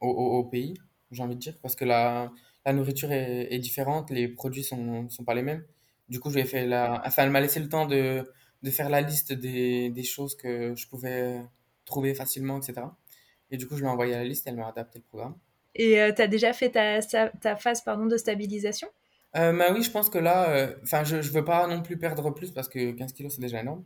au, 0.00 0.08
au, 0.08 0.44
pays, 0.44 0.74
j'ai 1.12 1.22
envie 1.22 1.36
de 1.36 1.40
dire, 1.40 1.54
parce 1.62 1.76
que 1.76 1.84
la, 1.84 2.32
la 2.66 2.72
nourriture 2.72 3.12
est, 3.12 3.52
est 3.54 3.58
différente, 3.60 4.10
les 4.10 4.26
produits 4.28 4.64
sont, 4.64 5.08
sont 5.10 5.24
pas 5.24 5.34
les 5.34 5.42
mêmes. 5.42 5.64
Du 6.08 6.20
coup, 6.20 6.30
j'ai 6.30 6.44
fait 6.44 6.66
la... 6.66 7.02
enfin, 7.06 7.24
elle 7.24 7.30
m'a 7.30 7.40
laissé 7.40 7.60
le 7.60 7.68
temps 7.68 7.86
de, 7.86 8.30
de 8.62 8.70
faire 8.70 8.88
la 8.88 9.00
liste 9.00 9.32
des, 9.32 9.90
des, 9.90 10.02
choses 10.02 10.36
que 10.36 10.74
je 10.74 10.88
pouvais 10.88 11.40
trouver 11.84 12.14
facilement, 12.14 12.58
etc. 12.58 12.86
Et 13.50 13.56
du 13.56 13.66
coup, 13.66 13.76
je 13.76 13.80
lui 13.80 13.86
ai 13.86 13.90
envoyé 13.90 14.12
la 14.12 14.24
liste, 14.24 14.46
elle 14.46 14.56
m'a 14.56 14.68
adapté 14.68 14.98
le 14.98 15.04
programme. 15.04 15.36
Et 15.74 16.00
euh, 16.00 16.12
tu 16.12 16.22
as 16.22 16.28
déjà 16.28 16.52
fait 16.52 16.70
ta, 16.70 17.00
ta 17.00 17.56
phase 17.56 17.82
pardon, 17.82 18.06
de 18.06 18.16
stabilisation? 18.16 18.88
Euh, 19.36 19.52
bah 19.52 19.72
oui, 19.72 19.82
je 19.82 19.90
pense 19.90 20.08
que 20.10 20.18
là, 20.18 20.48
euh, 20.50 20.74
enfin, 20.82 21.02
je, 21.04 21.20
je 21.20 21.30
veux 21.32 21.44
pas 21.44 21.66
non 21.66 21.82
plus 21.82 21.98
perdre 21.98 22.30
plus 22.30 22.52
parce 22.52 22.68
que 22.68 22.92
15 22.92 23.12
kilos, 23.12 23.34
c'est 23.34 23.40
déjà 23.40 23.60
énorme. 23.60 23.84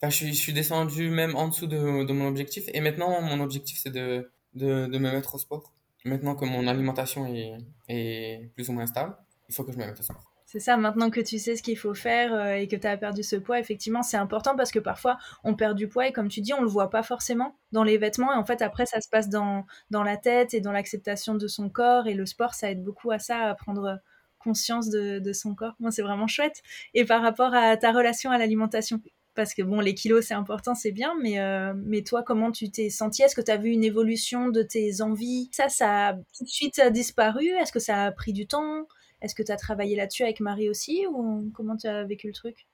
Enfin, 0.00 0.10
je 0.10 0.16
suis, 0.16 0.28
je 0.28 0.40
suis 0.40 0.52
descendu 0.52 1.10
même 1.10 1.36
en 1.36 1.48
dessous 1.48 1.66
de, 1.66 2.04
de 2.04 2.12
mon 2.12 2.28
objectif. 2.28 2.64
Et 2.72 2.80
maintenant, 2.80 3.20
mon 3.20 3.40
objectif, 3.40 3.78
c'est 3.82 3.92
de, 3.92 4.30
de, 4.54 4.86
de, 4.86 4.98
me 4.98 5.10
mettre 5.10 5.34
au 5.34 5.38
sport. 5.38 5.72
Maintenant 6.04 6.34
que 6.34 6.44
mon 6.44 6.66
alimentation 6.66 7.26
est, 7.26 7.58
est 7.88 8.50
plus 8.54 8.68
ou 8.68 8.72
moins 8.72 8.86
stable, 8.86 9.16
il 9.48 9.54
faut 9.54 9.64
que 9.64 9.72
je 9.72 9.78
me 9.78 9.86
mette 9.86 9.98
au 10.00 10.02
sport. 10.02 10.35
C'est 10.56 10.60
ça, 10.60 10.78
maintenant 10.78 11.10
que 11.10 11.20
tu 11.20 11.38
sais 11.38 11.54
ce 11.54 11.62
qu'il 11.62 11.76
faut 11.76 11.92
faire 11.92 12.32
euh, 12.32 12.54
et 12.54 12.66
que 12.66 12.76
tu 12.76 12.86
as 12.86 12.96
perdu 12.96 13.22
ce 13.22 13.36
poids, 13.36 13.60
effectivement, 13.60 14.02
c'est 14.02 14.16
important 14.16 14.56
parce 14.56 14.70
que 14.70 14.78
parfois 14.78 15.18
on 15.44 15.54
perd 15.54 15.76
du 15.76 15.86
poids 15.86 16.08
et 16.08 16.12
comme 16.12 16.28
tu 16.28 16.40
dis, 16.40 16.54
on 16.54 16.62
le 16.62 16.68
voit 16.68 16.88
pas 16.88 17.02
forcément 17.02 17.58
dans 17.72 17.84
les 17.84 17.98
vêtements 17.98 18.32
et 18.32 18.36
en 18.36 18.44
fait 18.46 18.62
après 18.62 18.86
ça 18.86 19.02
se 19.02 19.08
passe 19.10 19.28
dans, 19.28 19.66
la 19.90 20.16
tête 20.16 20.54
et 20.54 20.62
dans 20.62 20.72
l'acceptation 20.72 21.34
de 21.34 21.46
son 21.46 21.68
corps 21.68 22.06
et 22.06 22.14
le 22.14 22.24
sport 22.24 22.54
ça 22.54 22.70
aide 22.70 22.82
beaucoup 22.82 23.10
à 23.10 23.18
ça, 23.18 23.50
à 23.50 23.54
prendre 23.54 23.98
conscience 24.38 24.88
de 24.88 25.32
son 25.34 25.54
corps. 25.54 25.74
Moi, 25.78 25.90
c'est 25.90 26.00
vraiment 26.00 26.26
chouette. 26.26 26.62
Et 26.94 27.04
par 27.04 27.20
rapport 27.20 27.52
à 27.54 27.76
ta 27.76 27.92
relation 27.92 28.30
à 28.30 28.38
l'alimentation, 28.38 29.02
parce 29.36 29.54
que 29.54 29.62
bon, 29.62 29.80
les 29.80 29.94
kilos, 29.94 30.26
c'est 30.26 30.34
important, 30.34 30.74
c'est 30.74 30.90
bien, 30.90 31.14
mais, 31.22 31.38
euh, 31.38 31.72
mais 31.76 32.02
toi, 32.02 32.22
comment 32.22 32.50
tu 32.50 32.70
t'es 32.70 32.90
senti 32.90 33.22
Est-ce 33.22 33.36
que 33.36 33.40
tu 33.40 33.50
as 33.50 33.56
vu 33.56 33.70
une 33.70 33.84
évolution 33.84 34.48
de 34.48 34.62
tes 34.62 35.02
envies? 35.02 35.48
Ça, 35.52 35.68
ça 35.68 36.08
a 36.08 36.14
tout 36.14 36.44
de 36.44 36.48
suite 36.48 36.80
disparu? 36.90 37.46
Est-ce 37.46 37.72
que 37.72 37.78
ça 37.78 38.04
a 38.04 38.12
pris 38.12 38.32
du 38.32 38.46
temps? 38.46 38.88
Est-ce 39.22 39.34
que 39.34 39.42
tu 39.42 39.52
as 39.52 39.56
travaillé 39.56 39.96
là-dessus 39.96 40.24
avec 40.24 40.40
Marie 40.40 40.68
aussi 40.68 41.06
Ou 41.10 41.50
comment 41.54 41.76
tu 41.76 41.86
as 41.86 42.04
vécu 42.04 42.26
le 42.26 42.32
truc? 42.32 42.66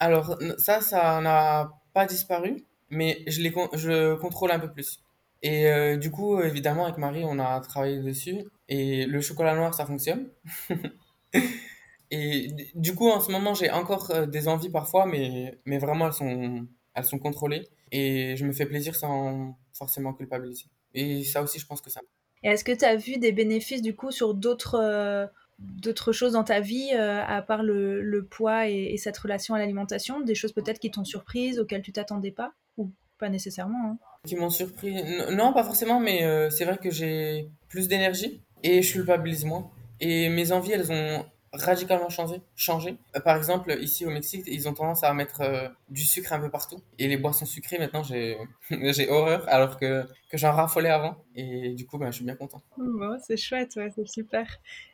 Alors, 0.00 0.38
ça, 0.58 0.80
ça 0.80 1.20
n'a 1.20 1.70
pas 1.94 2.06
disparu, 2.06 2.64
mais 2.90 3.22
je, 3.26 3.40
les, 3.40 3.52
contrôle 3.52 4.50
un 4.50 4.58
peu 4.58 4.70
plus. 4.70 5.00
Et 5.42 5.66
euh, 5.66 5.96
du 5.96 6.10
coup, 6.10 6.40
évidemment, 6.40 6.84
avec 6.84 6.98
Marie, 6.98 7.24
on 7.24 7.38
a 7.38 7.60
travaillé 7.60 8.00
dessus. 8.00 8.44
Et 8.68 9.06
le 9.06 9.20
chocolat 9.20 9.54
noir, 9.54 9.74
ça 9.74 9.86
fonctionne. 9.86 10.28
Et 12.10 12.48
du 12.74 12.94
coup, 12.94 13.08
en 13.08 13.20
ce 13.20 13.30
moment, 13.30 13.54
j'ai 13.54 13.70
encore 13.70 14.10
euh, 14.10 14.26
des 14.26 14.48
envies 14.48 14.70
parfois, 14.70 15.06
mais, 15.06 15.58
mais 15.64 15.78
vraiment, 15.78 16.06
elles 16.06 16.12
sont, 16.12 16.66
elles 16.94 17.04
sont 17.04 17.18
contrôlées. 17.18 17.68
Et 17.92 18.36
je 18.36 18.44
me 18.44 18.52
fais 18.52 18.66
plaisir 18.66 18.94
sans 18.94 19.56
forcément 19.72 20.12
culpabiliser. 20.12 20.66
Et 20.94 21.24
ça 21.24 21.42
aussi, 21.42 21.58
je 21.58 21.66
pense 21.66 21.80
que 21.80 21.90
ça. 21.90 22.00
Et 22.42 22.48
est-ce 22.48 22.64
que 22.64 22.72
tu 22.72 22.84
as 22.84 22.96
vu 22.96 23.18
des 23.18 23.32
bénéfices, 23.32 23.82
du 23.82 23.94
coup, 23.94 24.10
sur 24.10 24.34
d'autres 24.34 24.78
euh, 24.80 25.26
d'autres 25.58 26.12
choses 26.12 26.32
dans 26.32 26.44
ta 26.44 26.60
vie, 26.60 26.90
euh, 26.94 27.22
à 27.26 27.42
part 27.42 27.62
le, 27.62 28.02
le 28.02 28.24
poids 28.24 28.68
et, 28.68 28.96
cette 28.98 29.18
relation 29.18 29.54
à 29.54 29.58
l'alimentation? 29.58 30.20
Des 30.20 30.34
choses 30.34 30.52
peut-être 30.52 30.78
qui 30.78 30.90
t'ont 30.90 31.04
surprise, 31.04 31.58
auxquelles 31.58 31.82
tu 31.82 31.92
t'attendais 31.92 32.30
pas? 32.30 32.52
Ou 32.76 32.90
pas 33.18 33.28
nécessairement 33.30 33.92
hein? 33.92 33.98
Qui 34.26 34.36
m'ont 34.36 34.50
surpris 34.50 34.94
Non, 35.32 35.52
pas 35.52 35.64
forcément, 35.64 36.00
mais 36.00 36.50
c'est 36.50 36.64
vrai 36.64 36.76
que 36.76 36.90
j'ai 36.90 37.48
plus 37.68 37.88
d'énergie 37.88 38.42
et 38.62 38.82
je 38.82 38.92
culpabilise 38.92 39.44
moins. 39.44 39.70
Et 40.00 40.28
mes 40.28 40.52
envies, 40.52 40.72
elles 40.72 40.90
ont 40.90 41.24
radicalement 41.52 42.08
changé. 42.08 42.42
changé. 42.54 42.96
Euh, 43.16 43.20
par 43.20 43.36
exemple, 43.36 43.76
ici 43.80 44.06
au 44.06 44.10
Mexique, 44.10 44.44
ils 44.46 44.68
ont 44.68 44.74
tendance 44.74 45.04
à 45.04 45.12
mettre 45.14 45.40
euh, 45.40 45.68
du 45.88 46.02
sucre 46.02 46.32
un 46.32 46.40
peu 46.40 46.50
partout. 46.50 46.82
Et 46.98 47.08
les 47.08 47.16
boissons 47.16 47.46
sucrées, 47.46 47.78
maintenant, 47.78 48.02
j'ai, 48.02 48.36
j'ai 48.70 49.08
horreur, 49.08 49.44
alors 49.48 49.78
que, 49.78 50.04
que 50.30 50.36
j'en 50.36 50.52
raffolais 50.52 50.90
avant. 50.90 51.16
Et 51.34 51.74
du 51.74 51.86
coup, 51.86 51.98
ben, 51.98 52.10
je 52.10 52.16
suis 52.16 52.24
bien 52.24 52.36
content. 52.36 52.62
Bon, 52.76 53.16
c'est 53.20 53.36
chouette, 53.36 53.76
ouais, 53.76 53.90
c'est 53.94 54.06
super. 54.06 54.46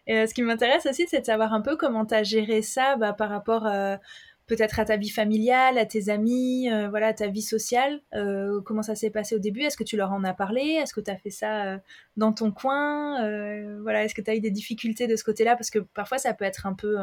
Et 0.07 0.19
euh, 0.19 0.27
ce 0.27 0.35
qui 0.35 0.43
m'intéresse 0.43 0.87
aussi, 0.87 1.07
c'est 1.09 1.21
de 1.21 1.27
savoir 1.27 1.53
un 1.53 1.61
peu 1.61 1.77
comment 1.77 2.07
tu 2.07 2.15
as 2.15 2.23
géré 2.23 2.63
ça 2.63 2.97
bah, 2.97 3.13
par 3.13 3.31
rapport 3.31 3.67
peut-être 4.55 4.79
à 4.81 4.85
ta 4.85 4.99
vie 4.99 5.09
familiale, 5.09 5.79
à 5.79 5.87
tes 5.87 6.11
amis, 6.11 6.71
euh, 6.71 6.91
voilà, 6.91 7.07
à 7.07 7.13
ta 7.15 7.27
vie 7.27 7.41
sociale. 7.41 8.03
Euh, 8.15 8.61
comment 8.61 8.83
ça 8.83 8.95
s'est 8.95 9.09
passé 9.09 9.35
au 9.35 9.39
début? 9.39 9.63
Est-ce 9.63 9.79
que 9.79 9.85
tu 9.85 9.97
leur 9.97 10.13
en 10.13 10.25
as 10.25 10.35
parlé? 10.35 10.61
Est-ce 10.61 10.93
que 10.93 11.01
tu 11.01 11.11
as 11.11 11.17
fait 11.17 11.31
ça 11.31 11.65
euh, 11.65 11.79
dans 12.19 12.35
ton 12.35 12.53
coin? 12.53 13.17
Voilà, 13.81 14.05
est-ce 14.05 14.15
que 14.15 14.21
tu 14.21 14.31
as 14.31 14.37
eu 14.37 14.41
des 14.41 14.51
difficultés 14.51 15.07
de 15.07 15.17
ce 15.17 15.25
côté-là? 15.25 15.57
Parce 15.57 15.71
que 15.71 15.79
parfois, 15.79 16.19
ça 16.19 16.35
peut 16.35 16.45
être 16.45 16.67
un 16.67 16.75
peu 16.75 16.97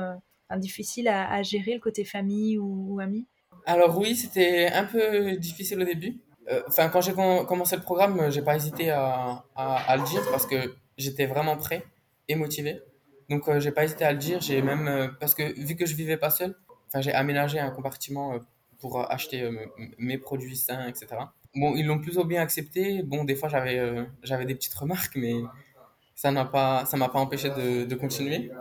difficile 0.57 1.07
à, 1.07 1.41
gérer 1.41 1.73
le 1.73 1.79
côté 1.79 2.03
famille 2.05 2.59
ou, 2.59 2.99
amis. 2.99 3.25
Alors 3.65 3.97
oui, 3.97 4.15
c'était 4.15 4.67
un 4.67 4.85
peu 4.85 5.35
difficile 5.37 5.81
au 5.81 5.85
début. 5.85 6.21
Enfin, 6.67 6.89
quand 6.89 7.01
j'ai 7.01 7.13
commencé 7.13 7.75
le 7.75 7.81
programme, 7.81 8.29
j'ai 8.29 8.43
pas 8.43 8.55
hésité 8.55 8.91
à, 8.91 9.43
le 9.57 10.03
dire 10.07 10.21
parce 10.29 10.45
que 10.45 10.75
j'étais 10.97 11.25
vraiment 11.25 11.57
prêt 11.57 11.83
et 12.27 12.35
motivé. 12.35 12.79
Donc, 13.27 13.49
j'ai 13.57 13.71
pas 13.71 13.85
hésité 13.85 14.05
à 14.05 14.11
le 14.11 14.19
dire. 14.19 14.39
J'ai 14.39 14.61
même 14.61 15.15
parce 15.19 15.33
que 15.33 15.43
vu 15.59 15.75
que 15.75 15.87
je 15.87 15.95
vivais 15.95 16.17
pas 16.17 16.29
seul, 16.29 16.55
enfin, 16.89 17.01
j'ai 17.01 17.13
aménagé 17.13 17.59
un 17.59 17.71
compartiment 17.71 18.33
euh, 18.33 18.39
pour 18.79 18.99
acheter 19.11 19.41
euh, 19.43 19.65
mes 19.97 20.17
produits 20.17 20.55
sains, 20.55 20.87
etc. 20.87 21.07
Bon, 21.55 21.75
ils 21.75 21.85
l'ont 21.85 21.99
plutôt 21.99 22.25
bien 22.25 22.41
accepté. 22.41 23.03
Bon, 23.03 23.23
des 23.23 23.35
fois, 23.35 23.49
j'avais 23.49 23.79
euh, 23.79 24.05
j'avais 24.23 24.45
des 24.45 24.55
petites 24.55 24.73
remarques, 24.73 25.15
mais 25.15 25.33
ça 26.15 26.31
n'a 26.31 26.45
pas 26.45 26.85
ça 26.85 26.97
m'a 26.97 27.09
pas 27.09 27.19
empêché 27.19 27.49
de, 27.49 27.85
de 27.85 27.95
continuer. 27.95 28.51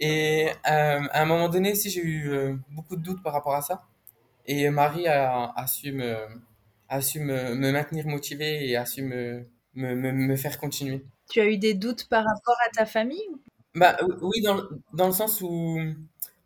Et 0.00 0.48
à 0.62 1.20
un 1.20 1.24
moment 1.24 1.48
donné, 1.48 1.74
si 1.74 1.90
j'ai 1.90 2.02
eu 2.04 2.60
beaucoup 2.70 2.94
de 2.96 3.02
doutes 3.02 3.22
par 3.22 3.32
rapport 3.32 3.54
à 3.54 3.62
ça. 3.62 3.82
Et 4.46 4.70
Marie 4.70 5.06
a, 5.06 5.52
a 5.54 5.66
su, 5.66 5.92
me, 5.92 6.16
a 6.88 7.02
su 7.02 7.20
me, 7.20 7.54
me, 7.54 7.70
maintenir 7.70 8.06
motivé 8.06 8.66
et 8.66 8.76
a 8.76 8.86
su 8.86 9.02
me, 9.02 9.44
me, 9.74 9.94
me, 9.94 10.36
faire 10.36 10.58
continuer. 10.58 11.04
Tu 11.28 11.40
as 11.40 11.46
eu 11.46 11.58
des 11.58 11.74
doutes 11.74 12.08
par 12.08 12.24
rapport 12.24 12.56
à 12.66 12.70
ta 12.70 12.86
famille 12.86 13.28
bah, 13.74 13.98
Oui, 14.22 14.40
dans, 14.40 14.62
dans 14.94 15.08
le 15.08 15.12
sens 15.12 15.42
où 15.42 15.78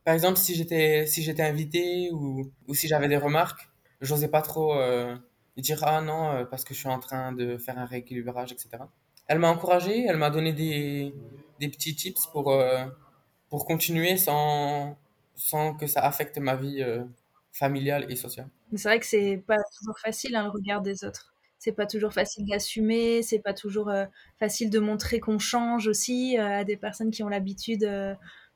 par 0.05 0.15
exemple, 0.15 0.39
si 0.39 0.55
j'étais 0.55 1.07
si 1.07 1.29
invité 1.41 2.11
ou, 2.13 2.51
si 2.75 2.89
j'avais 2.89 3.09
des 3.09 3.17
remarques, 3.17 3.71
j'osais 4.01 4.29
pas 4.29 4.43
trop 4.43 4.75
euh, 4.75 5.17
dire 5.57 5.83
ah 5.85 6.01
non 6.01 6.33
euh, 6.33 6.45
parce 6.45 6.65
que 6.65 6.75
je 6.75 6.81
suis 6.81 6.89
en 6.89 6.99
train 6.99 7.33
de 7.33 7.57
faire 7.57 7.79
un 7.79 7.85
rééquilibrage, 7.85 8.53
etc. 8.53 8.85
Elle 9.29 9.39
m'a 9.39 9.49
encouragé, 9.49 10.05
elle 10.07 10.17
m'a 10.17 10.31
donné 10.31 10.53
des, 10.53 11.15
des 11.61 11.69
petits 11.69 11.95
tips 11.95 12.27
pour 12.27 12.51
euh, 12.51 12.85
pour 13.49 13.65
continuer 13.65 14.17
sans 14.17 14.99
sans 15.37 15.75
que 15.75 15.87
ça 15.87 16.01
affecte 16.01 16.39
ma 16.39 16.57
vie 16.57 16.85
familiale 17.53 18.07
et 18.11 18.17
sociale. 18.17 18.49
C'est 18.75 18.89
vrai 18.89 19.01
que 19.01 19.07
c'est 19.07 19.43
pas 19.47 19.59
toujours 19.79 19.99
facile 19.99 20.35
hein, 20.37 20.45
le 20.45 20.51
regard 20.51 20.83
des 20.83 21.05
autres. 21.05 21.35
C'est 21.59 21.73
pas 21.73 21.87
toujours 21.87 22.13
facile 22.13 22.45
d'assumer, 22.47 23.23
c'est 23.23 23.39
pas 23.39 23.55
toujours 23.55 23.91
facile 24.39 24.69
de 24.69 24.79
montrer 24.81 25.21
qu'on 25.21 25.39
change 25.39 25.87
aussi 25.87 26.37
à 26.37 26.65
des 26.65 26.77
personnes 26.77 27.11
qui 27.11 27.23
ont 27.23 27.29
l'habitude 27.29 27.89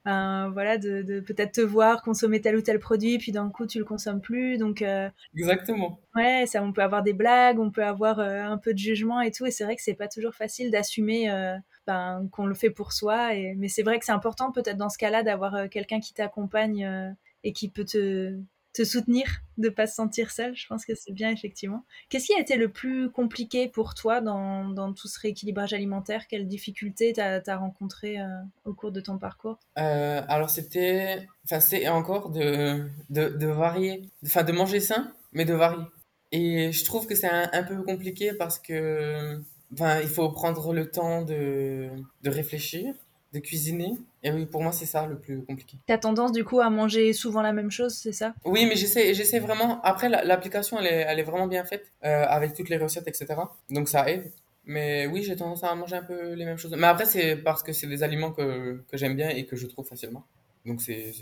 voilà, 0.06 0.78
de, 0.78 1.20
peut-être 1.20 1.52
te 1.52 1.60
voir 1.60 2.02
consommer 2.02 2.40
tel 2.40 2.56
ou 2.56 2.60
tel 2.60 2.78
produit, 2.78 3.18
puis 3.18 3.32
d'un 3.32 3.50
coup 3.50 3.66
tu 3.66 3.78
le 3.78 3.84
consommes 3.84 4.20
plus. 4.20 4.56
Donc 4.58 4.82
euh, 4.82 5.08
exactement. 5.36 6.00
Ouais, 6.14 6.46
ça, 6.46 6.62
on 6.62 6.72
peut 6.72 6.82
avoir 6.82 7.02
des 7.02 7.12
blagues, 7.12 7.58
on 7.58 7.70
peut 7.70 7.84
avoir 7.84 8.18
euh, 8.20 8.42
un 8.42 8.58
peu 8.58 8.72
de 8.72 8.78
jugement 8.78 9.20
et 9.20 9.30
tout, 9.30 9.46
et 9.46 9.50
c'est 9.50 9.64
vrai 9.64 9.76
que 9.76 9.82
c'est 9.82 9.94
pas 9.94 10.08
toujours 10.08 10.34
facile 10.34 10.70
d'assumer 10.70 11.30
euh, 11.30 11.56
ben, 11.86 12.28
qu'on 12.32 12.46
le 12.46 12.54
fait 12.54 12.70
pour 12.70 12.92
soi. 12.92 13.34
Et, 13.34 13.54
mais 13.56 13.68
c'est 13.68 13.82
vrai 13.82 13.98
que 13.98 14.04
c'est 14.04 14.12
important 14.12 14.52
peut-être 14.52 14.78
dans 14.78 14.90
ce 14.90 14.98
cas-là 14.98 15.22
d'avoir 15.22 15.68
quelqu'un 15.68 16.00
qui 16.00 16.14
t'accompagne 16.14 17.14
et 17.44 17.52
qui 17.52 17.68
peut 17.68 17.84
te 17.84 18.38
te 18.76 18.84
soutenir, 18.84 19.26
de 19.56 19.70
pas 19.70 19.86
se 19.86 19.94
sentir 19.94 20.30
seul. 20.30 20.54
Je 20.54 20.66
pense 20.66 20.84
que 20.84 20.94
c'est 20.94 21.12
bien, 21.12 21.30
effectivement. 21.30 21.84
Qu'est-ce 22.10 22.26
qui 22.26 22.34
a 22.34 22.40
été 22.40 22.56
le 22.56 22.68
plus 22.68 23.10
compliqué 23.10 23.68
pour 23.68 23.94
toi 23.94 24.20
dans, 24.20 24.68
dans 24.68 24.92
tout 24.92 25.08
ce 25.08 25.18
rééquilibrage 25.18 25.72
alimentaire? 25.72 26.26
Quelles 26.28 26.46
difficultés 26.46 27.14
tu 27.14 27.20
as, 27.20 27.56
rencontrées 27.56 28.20
euh, 28.20 28.26
au 28.66 28.74
cours 28.74 28.92
de 28.92 29.00
ton 29.00 29.16
parcours? 29.16 29.58
Euh, 29.78 30.20
Alors, 30.28 30.50
c'était, 30.50 31.26
enfin, 31.44 31.60
c'est 31.60 31.88
encore 31.88 32.28
de, 32.30 32.86
de, 33.08 33.28
de 33.28 33.46
varier, 33.46 34.02
enfin, 34.24 34.42
de 34.42 34.52
manger 34.52 34.80
sain, 34.80 35.12
mais 35.32 35.46
de 35.46 35.54
varier. 35.54 35.84
Et 36.32 36.70
je 36.70 36.84
trouve 36.84 37.06
que 37.06 37.14
c'est 37.14 37.30
un, 37.30 37.48
un, 37.52 37.62
peu 37.62 37.82
compliqué 37.82 38.32
parce 38.34 38.58
que, 38.58 39.40
il 39.72 40.08
faut 40.08 40.28
prendre 40.30 40.74
le 40.74 40.90
temps 40.90 41.22
de, 41.22 41.88
de 42.22 42.30
réfléchir 42.30 42.94
de 43.32 43.40
cuisiner. 43.40 43.92
Et 44.26 44.32
oui, 44.32 44.44
pour 44.44 44.60
moi, 44.60 44.72
c'est 44.72 44.86
ça 44.86 45.06
le 45.06 45.16
plus 45.20 45.44
compliqué. 45.44 45.78
Tu 45.86 45.92
as 45.92 45.98
tendance 45.98 46.32
du 46.32 46.42
coup 46.42 46.58
à 46.58 46.68
manger 46.68 47.12
souvent 47.12 47.42
la 47.42 47.52
même 47.52 47.70
chose, 47.70 47.94
c'est 47.94 48.10
ça? 48.10 48.34
Oui, 48.44 48.66
mais 48.66 48.74
j'essaie, 48.74 49.14
j'essaie 49.14 49.38
vraiment. 49.38 49.80
Après, 49.82 50.08
l'application, 50.08 50.80
elle 50.80 50.86
est, 50.86 51.06
elle 51.08 51.20
est 51.20 51.22
vraiment 51.22 51.46
bien 51.46 51.64
faite 51.64 51.92
euh, 52.04 52.24
avec 52.26 52.52
toutes 52.52 52.68
les 52.68 52.76
recettes, 52.76 53.06
etc. 53.06 53.26
Donc 53.70 53.88
ça 53.88 54.10
aide. 54.10 54.32
Mais 54.64 55.06
oui, 55.06 55.22
j'ai 55.22 55.36
tendance 55.36 55.62
à 55.62 55.72
manger 55.76 55.94
un 55.94 56.02
peu 56.02 56.32
les 56.32 56.44
mêmes 56.44 56.56
choses. 56.56 56.74
Mais 56.76 56.88
après, 56.88 57.04
c'est 57.04 57.36
parce 57.36 57.62
que 57.62 57.72
c'est 57.72 57.86
des 57.86 58.02
aliments 58.02 58.32
que, 58.32 58.84
que 58.90 58.96
j'aime 58.96 59.14
bien 59.14 59.28
et 59.28 59.46
que 59.46 59.54
je 59.54 59.68
trouve 59.68 59.86
facilement. 59.86 60.24
Donc 60.64 60.80
c'est 60.80 61.12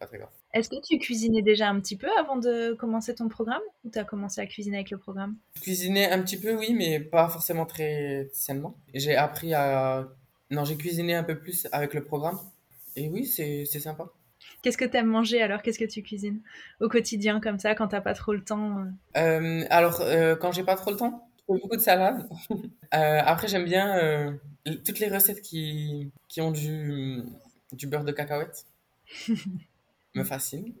pas 0.00 0.06
très 0.06 0.16
grave. 0.16 0.30
Est-ce 0.54 0.70
que 0.70 0.80
tu 0.82 0.98
cuisinais 0.98 1.42
déjà 1.42 1.68
un 1.68 1.78
petit 1.80 1.98
peu 1.98 2.08
avant 2.18 2.36
de 2.36 2.72
commencer 2.72 3.14
ton 3.14 3.28
programme? 3.28 3.60
Ou 3.84 3.90
tu 3.90 3.98
as 3.98 4.04
commencé 4.04 4.40
à 4.40 4.46
cuisiner 4.46 4.78
avec 4.78 4.90
le 4.90 4.96
programme? 4.96 5.36
Je 5.56 5.60
cuisinais 5.60 6.10
un 6.10 6.22
petit 6.22 6.40
peu, 6.40 6.54
oui, 6.54 6.72
mais 6.72 6.98
pas 6.98 7.28
forcément 7.28 7.66
très 7.66 8.30
sainement. 8.32 8.74
J'ai 8.94 9.16
appris 9.16 9.52
à 9.52 10.08
non, 10.50 10.64
j'ai 10.64 10.76
cuisiné 10.76 11.14
un 11.14 11.24
peu 11.24 11.38
plus 11.38 11.66
avec 11.72 11.94
le 11.94 12.04
programme. 12.04 12.38
Et 12.96 13.08
oui, 13.08 13.26
c'est 13.26 13.64
sympa. 13.66 14.06
Qu'est-ce 14.62 14.78
que 14.78 14.84
tu 14.84 14.96
aimes 14.96 15.06
manger 15.06 15.42
alors? 15.42 15.62
Qu'est-ce 15.62 15.78
que 15.78 15.84
tu 15.84 16.02
cuisines 16.02 16.40
au 16.80 16.88
quotidien 16.88 17.40
comme 17.40 17.58
ça 17.58 17.74
quand 17.74 17.88
t'as 17.88 18.00
pas 18.00 18.14
trop 18.14 18.32
le 18.32 18.42
temps 18.44 18.78
euh? 18.78 19.20
Euh, 19.20 19.66
Alors, 19.70 20.00
euh, 20.00 20.36
quand 20.36 20.52
j'ai 20.52 20.64
pas 20.64 20.76
trop 20.76 20.90
le 20.90 20.96
temps, 20.96 21.28
beaucoup 21.48 21.76
de 21.76 21.80
salade. 21.80 22.28
après, 22.90 23.48
j'aime 23.48 23.64
bien 23.64 24.38
toutes 24.84 24.98
les 24.98 25.08
recettes 25.08 25.42
qui, 25.42 26.12
qui 26.28 26.40
ont 26.40 26.50
du, 26.50 27.22
du 27.72 27.86
beurre 27.86 28.04
de 28.04 28.12
cacahuète. 28.12 28.66
me 30.14 30.22
fascinent. 30.22 30.72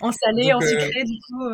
en 0.00 0.12
salé, 0.12 0.52
en 0.54 0.60
sucré, 0.60 1.04
du 1.04 1.18
coup. 1.26 1.44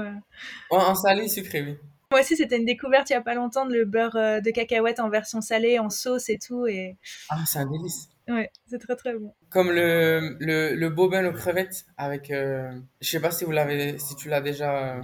En, 0.70 0.76
en 0.76 0.94
salé, 0.94 1.28
sucré, 1.28 1.62
oui. 1.62 1.76
Moi 2.14 2.20
aussi, 2.20 2.36
c'était 2.36 2.58
une 2.58 2.64
découverte 2.64 3.10
il 3.10 3.14
y 3.14 3.16
a 3.16 3.20
pas 3.20 3.34
longtemps 3.34 3.66
de 3.66 3.72
le 3.72 3.84
beurre 3.84 4.14
euh, 4.14 4.40
de 4.40 4.52
cacahuète 4.52 5.00
en 5.00 5.08
version 5.08 5.40
salée, 5.40 5.80
en 5.80 5.90
sauce 5.90 6.28
et 6.28 6.38
tout. 6.38 6.64
Et... 6.68 6.96
Ah, 7.28 7.42
c'est 7.44 7.58
un 7.58 7.66
délice. 7.66 8.08
Ouais, 8.28 8.52
c'est 8.68 8.78
très 8.78 8.94
très 8.94 9.14
bon. 9.14 9.34
Comme 9.50 9.72
le, 9.72 10.36
le, 10.38 10.76
le 10.76 10.88
bobin 10.90 11.26
aux 11.26 11.32
crevettes 11.32 11.86
avec. 11.96 12.30
Euh, 12.30 12.70
je 13.00 13.10
sais 13.10 13.18
pas 13.18 13.32
si 13.32 13.44
vous 13.44 13.50
l'avez, 13.50 13.98
si 13.98 14.14
tu 14.14 14.28
l'as 14.28 14.40
déjà, 14.40 15.00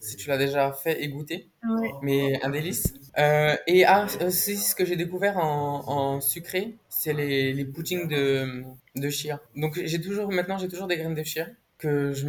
si 0.00 0.16
tu 0.16 0.30
l'as 0.30 0.38
déjà 0.38 0.72
fait 0.72 1.02
et 1.02 1.08
goûté. 1.08 1.50
Ouais. 1.62 1.90
Mais 2.00 2.42
un 2.42 2.48
délice. 2.48 2.94
Euh, 3.18 3.54
et 3.66 3.84
ah, 3.84 4.06
aussi 4.26 4.56
ce 4.56 4.74
que 4.74 4.86
j'ai 4.86 4.96
découvert 4.96 5.36
en, 5.36 5.86
en 5.86 6.20
sucré, 6.22 6.78
c'est 6.88 7.12
les, 7.12 7.52
les 7.52 7.64
puddings 7.66 8.08
de, 8.08 8.64
de 8.94 9.10
chia. 9.10 9.42
Donc 9.56 9.78
j'ai 9.84 10.00
toujours, 10.00 10.32
maintenant 10.32 10.56
j'ai 10.56 10.68
toujours 10.68 10.86
des 10.86 10.96
graines 10.96 11.14
de 11.14 11.22
chia 11.22 11.48
que 11.76 12.14
je, 12.14 12.26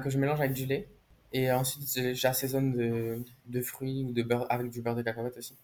que 0.00 0.10
je 0.10 0.18
mélange 0.18 0.40
avec 0.40 0.52
du 0.52 0.66
lait 0.66 0.90
et 1.32 1.50
ensuite, 1.50 2.14
j'assaisonne 2.14 2.72
de, 2.72 3.18
de 3.46 3.60
fruits 3.62 4.04
ou 4.04 4.12
de 4.12 4.22
beurre 4.22 4.46
avec 4.50 4.70
du 4.70 4.82
beurre 4.82 4.96
de 4.96 5.02
cacahuète 5.02 5.36
aussi. 5.36 5.56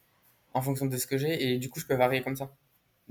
En 0.55 0.63
fonction 0.63 0.87
de 0.87 0.97
ce 0.97 1.07
que 1.07 1.19
j'ai. 1.19 1.53
Et 1.53 1.59
du 1.59 1.69
coup, 1.69 1.81
je 1.81 1.87
peux 1.87 1.95
varier 1.95 2.23
comme 2.23 2.37
ça. 2.37 2.51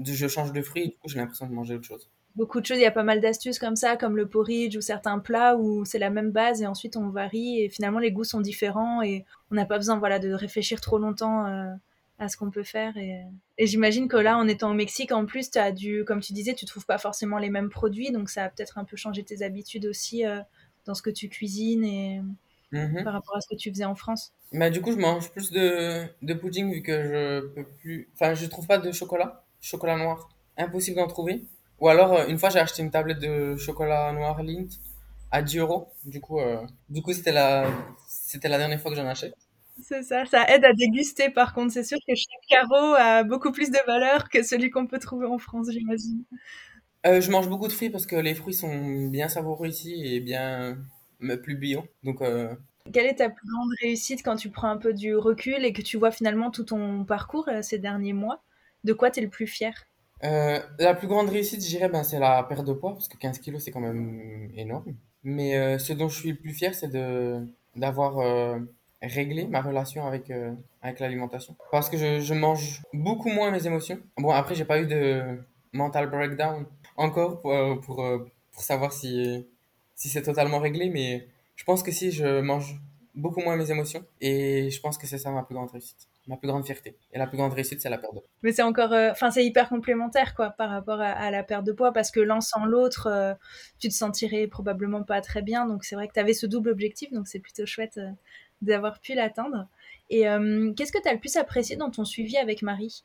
Je 0.04 0.28
change 0.28 0.52
de 0.54 0.62
fruits 0.62 0.84
et 0.84 0.88
du 0.88 0.98
coup, 0.98 1.08
j'ai 1.08 1.18
l'impression 1.18 1.48
de 1.48 1.54
manger 1.54 1.76
autre 1.76 1.86
chose. 1.86 2.10
beaucoup 2.36 2.62
de 2.62 2.66
choses. 2.66 2.78
Il 2.78 2.84
y 2.84 2.86
a 2.86 2.92
pas 2.92 3.04
mal 3.04 3.22
d'astuces 3.22 3.60
comme 3.60 3.76
ça, 3.76 3.98
comme 3.98 4.16
le 4.16 4.28
porridge 4.28 4.76
ou 4.76 4.82
certains 4.82 5.20
plats 5.20 5.56
où 5.56 5.86
c'est 5.86 6.00
la 6.00 6.10
même 6.10 6.32
base 6.32 6.62
et 6.62 6.68
ensuite 6.68 6.98
on 6.98 7.10
varie 7.10 7.62
et 7.62 7.70
finalement 7.70 8.00
les 8.00 8.12
goûts 8.12 8.24
sont 8.24 8.42
différents 8.42 9.02
et 9.02 9.26
on 9.52 9.56
n'a 9.56 9.66
pas 9.66 9.78
besoin 9.78 9.98
voilà, 9.98 10.20
de 10.20 10.32
réfléchir 10.32 10.82
trop 10.82 11.00
longtemps 11.00 11.48
euh, 11.48 11.74
à 12.20 12.30
ce 12.30 12.38
qu'on 12.38 12.52
peut 12.52 12.64
faire. 12.64 12.98
Et, 12.98 13.22
j'imagine 13.60 14.08
que 14.08 14.18
là, 14.18 14.38
en 14.38 14.48
étant 14.48 14.72
au 14.72 14.74
Mexique, 14.74 15.12
en 15.12 15.26
plus, 15.26 15.50
as 15.56 15.72
dû, 15.72 16.04
comme 16.06 16.20
tu 16.20 16.34
disais, 16.34 16.54
tu 16.54 16.66
trouves 16.66 16.86
pas 16.86 16.98
forcément 16.98 17.38
les 17.38 17.50
mêmes 17.50 17.70
produits, 17.70 18.12
donc 18.12 18.30
ça 18.30 18.46
a 18.46 18.50
peut-être 18.50 18.78
un 18.78 18.84
peu 18.84 18.98
changé 18.98 19.24
tes 19.24 19.44
habitudes 19.44 19.86
aussi 19.86 20.26
euh, 20.26 20.40
dans 20.86 20.94
ce 20.94 21.02
que 21.02 21.10
tu 21.10 21.30
cuisines 21.30 21.84
mm-hmm. 22.72 23.04
par 23.04 23.14
rapport 23.14 23.36
à 23.36 23.42
ce 23.42 23.48
que 23.48 23.56
tu 23.56 23.70
faisais 23.70 23.86
en 23.86 23.96
France? 23.96 24.34
Bah, 24.54 24.70
du 24.70 24.82
coup, 24.82 24.92
je 24.92 24.98
mange 24.98 25.30
plus 25.32 25.52
de, 25.52 26.06
de 26.22 26.34
pudding 26.34 26.72
vu 26.72 26.82
que 26.82 26.92
je 26.92 27.48
peux 27.48 27.66
plus. 27.66 28.10
Enfin, 28.14 28.34
je 28.34 28.46
trouve 28.46 28.68
pas 28.68 28.78
de 28.78 28.92
chocolat, 28.92 29.44
chocolat 29.62 29.98
noir. 29.98 30.30
Impossible 30.58 30.98
d'en 30.98 31.08
trouver. 31.08 31.46
Ou 31.80 31.90
alors, 31.90 32.14
euh, 32.14 32.28
une 32.28 32.38
fois, 32.38 32.50
j'ai 32.50 32.60
acheté 32.60 32.82
une 32.82 32.92
tablette 32.92 33.20
de 33.20 33.56
chocolat 33.56 34.12
noir 34.12 34.42
Lindt 34.42 34.80
à 35.32 35.42
10 35.42 35.60
euros. 35.60 35.90
Du 36.06 36.22
coup, 36.22 36.40
euh, 36.40 36.66
du 36.90 37.02
coup, 37.02 37.14
c'était 37.14 37.32
la, 37.32 37.70
c'était 38.08 38.50
la 38.50 38.58
dernière 38.58 38.80
fois 38.82 38.92
que 38.92 38.98
j'en 38.98 39.06
achète. 39.06 39.36
C'est 39.84 40.02
ça, 40.02 40.26
ça 40.26 40.44
aide 40.48 40.66
à 40.66 40.74
déguster 40.74 41.30
par 41.30 41.54
contre. 41.54 41.72
C'est 41.72 41.84
sûr 41.84 42.00
que 42.08 42.16
chaque 42.16 42.50
carreau 42.50 42.96
a 42.98 43.24
beaucoup 43.24 43.52
plus 43.52 43.70
de 43.70 43.78
valeur 43.86 44.28
que 44.30 44.42
celui 44.42 44.72
qu'on 44.72 44.88
peut 44.88 44.98
trouver 44.98 45.28
en 45.28 45.38
France, 45.38 45.68
j'imagine. 45.72 46.24
Euh, 47.06 47.22
je 47.22 47.30
mange 47.30 47.48
beaucoup 47.48 47.68
de 47.68 47.72
fruits 47.72 47.92
parce 47.92 48.08
que 48.08 48.16
les 48.16 48.34
fruits 48.34 48.56
sont 48.56 49.08
bien 49.08 49.30
savoureux 49.30 49.68
ici 49.68 50.02
et 50.04 50.20
bien 50.20 50.78
plus 51.44 51.56
bio. 51.56 51.84
Donc, 52.04 52.22
Quelle 52.94 53.06
est 53.06 53.16
ta 53.16 53.30
plus 53.30 53.48
grande 53.48 53.70
réussite 53.82 54.24
quand 54.24 54.36
tu 54.36 54.50
prends 54.50 54.70
un 54.70 54.78
peu 54.78 54.94
du 54.94 55.16
recul 55.16 55.66
et 55.66 55.74
que 55.74 55.82
tu 55.82 55.98
vois 55.98 56.12
finalement 56.12 56.52
tout 56.52 56.64
ton 56.64 57.06
parcours 57.06 57.50
ces 57.62 57.80
derniers 57.80 58.14
mois? 58.14 58.42
De 58.84 58.94
quoi 58.94 59.12
tu 59.12 59.20
es 59.20 59.24
le 59.24 59.30
plus 59.30 59.48
fier? 59.48 59.74
Euh, 60.24 60.60
la 60.80 60.96
plus 60.96 61.08
grande 61.08 61.30
réussite, 61.30 61.62
je 61.64 61.68
dirais, 61.68 61.90
ben, 61.90 62.04
c'est 62.04 62.20
la 62.20 62.44
perte 62.44 62.66
de 62.66 62.74
poids, 62.74 62.94
parce 62.94 63.08
que 63.08 63.18
15 63.18 63.40
kilos, 63.40 63.64
c'est 63.64 63.72
quand 63.72 63.80
même 63.80 64.50
énorme. 64.56 64.96
Mais 65.24 65.58
euh, 65.58 65.78
ce 65.78 65.94
dont 65.94 66.10
je 66.10 66.20
suis 66.20 66.32
le 66.32 66.38
plus 66.38 66.54
fier, 66.54 66.74
c'est 66.74 66.88
de 66.88 67.46
d'avoir 67.76 68.18
euh, 68.20 68.60
réglé 69.04 69.46
ma 69.46 69.62
relation 69.62 70.08
avec, 70.08 70.32
avec 70.82 71.00
l'alimentation. 71.00 71.56
Parce 71.72 71.90
que 71.90 71.98
je, 71.98 72.20
je 72.22 72.34
mange 72.34 72.82
beaucoup 72.94 73.30
moins 73.30 73.52
mes 73.52 73.68
émotions. 73.68 74.00
Bon, 74.18 74.32
après, 74.32 74.56
j'ai 74.56 74.66
pas 74.66 74.82
eu 74.82 74.88
de 74.88 75.40
mental 75.74 76.10
breakdown 76.10 76.66
encore 76.96 77.40
pour, 77.42 77.54
pour, 77.82 77.98
pour 78.52 78.64
savoir 78.64 78.94
si, 78.94 79.46
si 79.98 80.08
c'est 80.08 80.22
totalement 80.22 80.60
réglé, 80.60 80.90
mais 80.90 81.28
je 81.58 81.66
pense 81.66 81.84
que 81.84 81.92
si, 81.92 82.14
je 82.14 82.40
mange 82.40 82.80
beaucoup 83.14 83.42
moins 83.42 83.58
mes 83.58 83.70
émotions. 83.70 84.06
Et 84.22 84.70
je 84.70 84.80
pense 84.80 84.98
que 84.98 85.08
c'est 85.08 85.18
ça 85.18 85.32
ma 85.32 85.44
plus 85.44 85.56
grande 85.56 85.72
réussite 85.72 86.08
ma 86.28 86.38
plus 86.38 86.48
grande 86.48 86.66
fierté. 86.66 86.98
Et 87.14 87.18
la 87.18 87.28
plus 87.28 87.38
grande 87.38 87.54
réussite, 87.54 87.82
c'est 87.82 87.90
la 87.90 87.98
perte 87.98 88.14
de 88.14 88.20
poids. 88.20 88.30
Mais 88.44 88.52
c'est 88.52 88.62
encore, 88.62 88.94
euh, 88.94 89.12
enfin, 89.12 89.32
c'est 89.32 89.46
hyper 89.46 89.70
complémentaire, 89.70 90.36
quoi, 90.36 90.52
par 90.52 90.70
rapport 90.70 91.00
à, 91.00 91.32
la 91.32 91.44
perte 91.44 91.66
de 91.66 91.72
poids, 91.72 91.94
parce 91.94 92.12
que 92.12 92.20
l'un 92.20 92.42
sans 92.42 92.66
l'autre, 92.66 93.08
euh, 93.08 93.34
tu 93.80 93.88
te 93.90 93.94
sentirais 93.94 94.48
probablement 94.48 95.04
pas 95.04 95.22
très 95.22 95.42
bien. 95.42 95.66
Donc, 95.66 95.84
c'est 95.84 95.96
vrai 95.96 96.08
que 96.08 96.14
tu 96.14 96.20
avais 96.20 96.34
ce 96.34 96.46
double 96.46 96.70
objectif, 96.70 97.12
donc 97.12 97.28
c'est 97.28 97.40
plutôt 97.40 97.66
chouette 97.66 97.98
euh, 97.98 98.10
d'avoir 98.62 99.00
pu 99.00 99.14
l'atteindre. 99.14 99.68
Et 100.10 100.22
qu'est-ce 100.78 100.94
que 100.94 101.02
tu 101.02 101.10
as 101.10 101.14
le 101.14 101.20
plus 101.20 101.36
apprécié 101.36 101.76
dans 101.76 101.92
ton 101.92 102.06
suivi 102.06 102.38
avec 102.38 102.62
Marie? 102.62 103.04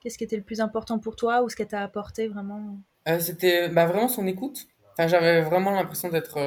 Qu'est-ce 0.00 0.16
qui 0.16 0.22
était 0.22 0.36
le 0.36 0.44
plus 0.44 0.60
important 0.60 1.00
pour 1.00 1.16
toi 1.16 1.42
ou 1.42 1.48
ce 1.48 1.56
qu'elle 1.56 1.66
t'a 1.66 1.82
apporté 1.82 2.28
vraiment? 2.28 2.78
C'était 3.18 3.68
bah, 3.68 3.86
vraiment 3.86 4.06
son 4.06 4.24
écoute. 4.28 4.68
Enfin, 4.94 5.08
j'avais 5.08 5.42
vraiment 5.42 5.72
l'impression 5.72 6.08
d'être 6.08 6.38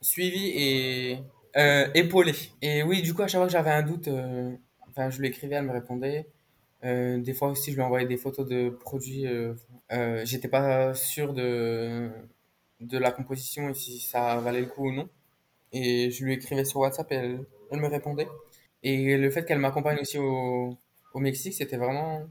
suivi 0.00 0.52
et 0.54 1.18
épaulé. 1.94 2.34
Et 2.62 2.82
oui, 2.82 3.02
du 3.02 3.14
coup, 3.14 3.22
à 3.22 3.26
chaque 3.26 3.40
fois 3.40 3.46
que 3.46 3.52
j'avais 3.52 3.70
un 3.70 3.82
doute, 3.82 4.08
Enfin, 4.90 5.10
je 5.10 5.20
lui 5.20 5.28
écrivais, 5.28 5.56
elle 5.56 5.64
me 5.64 5.72
répondait. 5.72 6.26
Euh, 6.84 7.18
des 7.18 7.34
fois 7.34 7.48
aussi, 7.48 7.70
je 7.70 7.76
lui 7.76 7.82
envoyais 7.82 8.06
des 8.06 8.16
photos 8.16 8.46
de 8.46 8.70
produits. 8.70 9.26
Euh, 9.26 9.54
euh, 9.92 10.22
j'étais 10.24 10.48
pas 10.48 10.94
sûr 10.94 11.32
de, 11.32 12.10
de 12.80 12.98
la 12.98 13.12
composition 13.12 13.68
et 13.68 13.74
si 13.74 14.00
ça 14.00 14.36
valait 14.40 14.60
le 14.60 14.66
coup 14.66 14.88
ou 14.88 14.92
non. 14.92 15.08
Et 15.72 16.10
je 16.10 16.24
lui 16.24 16.34
écrivais 16.34 16.64
sur 16.64 16.80
WhatsApp 16.80 17.10
et 17.12 17.14
elle, 17.14 17.44
elle 17.70 17.80
me 17.80 17.88
répondait. 17.88 18.28
Et 18.82 19.16
le 19.16 19.30
fait 19.30 19.44
qu'elle 19.44 19.58
m'accompagne 19.58 19.98
aussi 20.00 20.18
au, 20.18 20.76
au 21.14 21.18
Mexique, 21.20 21.54
c'était 21.54 21.76
vraiment 21.76 22.26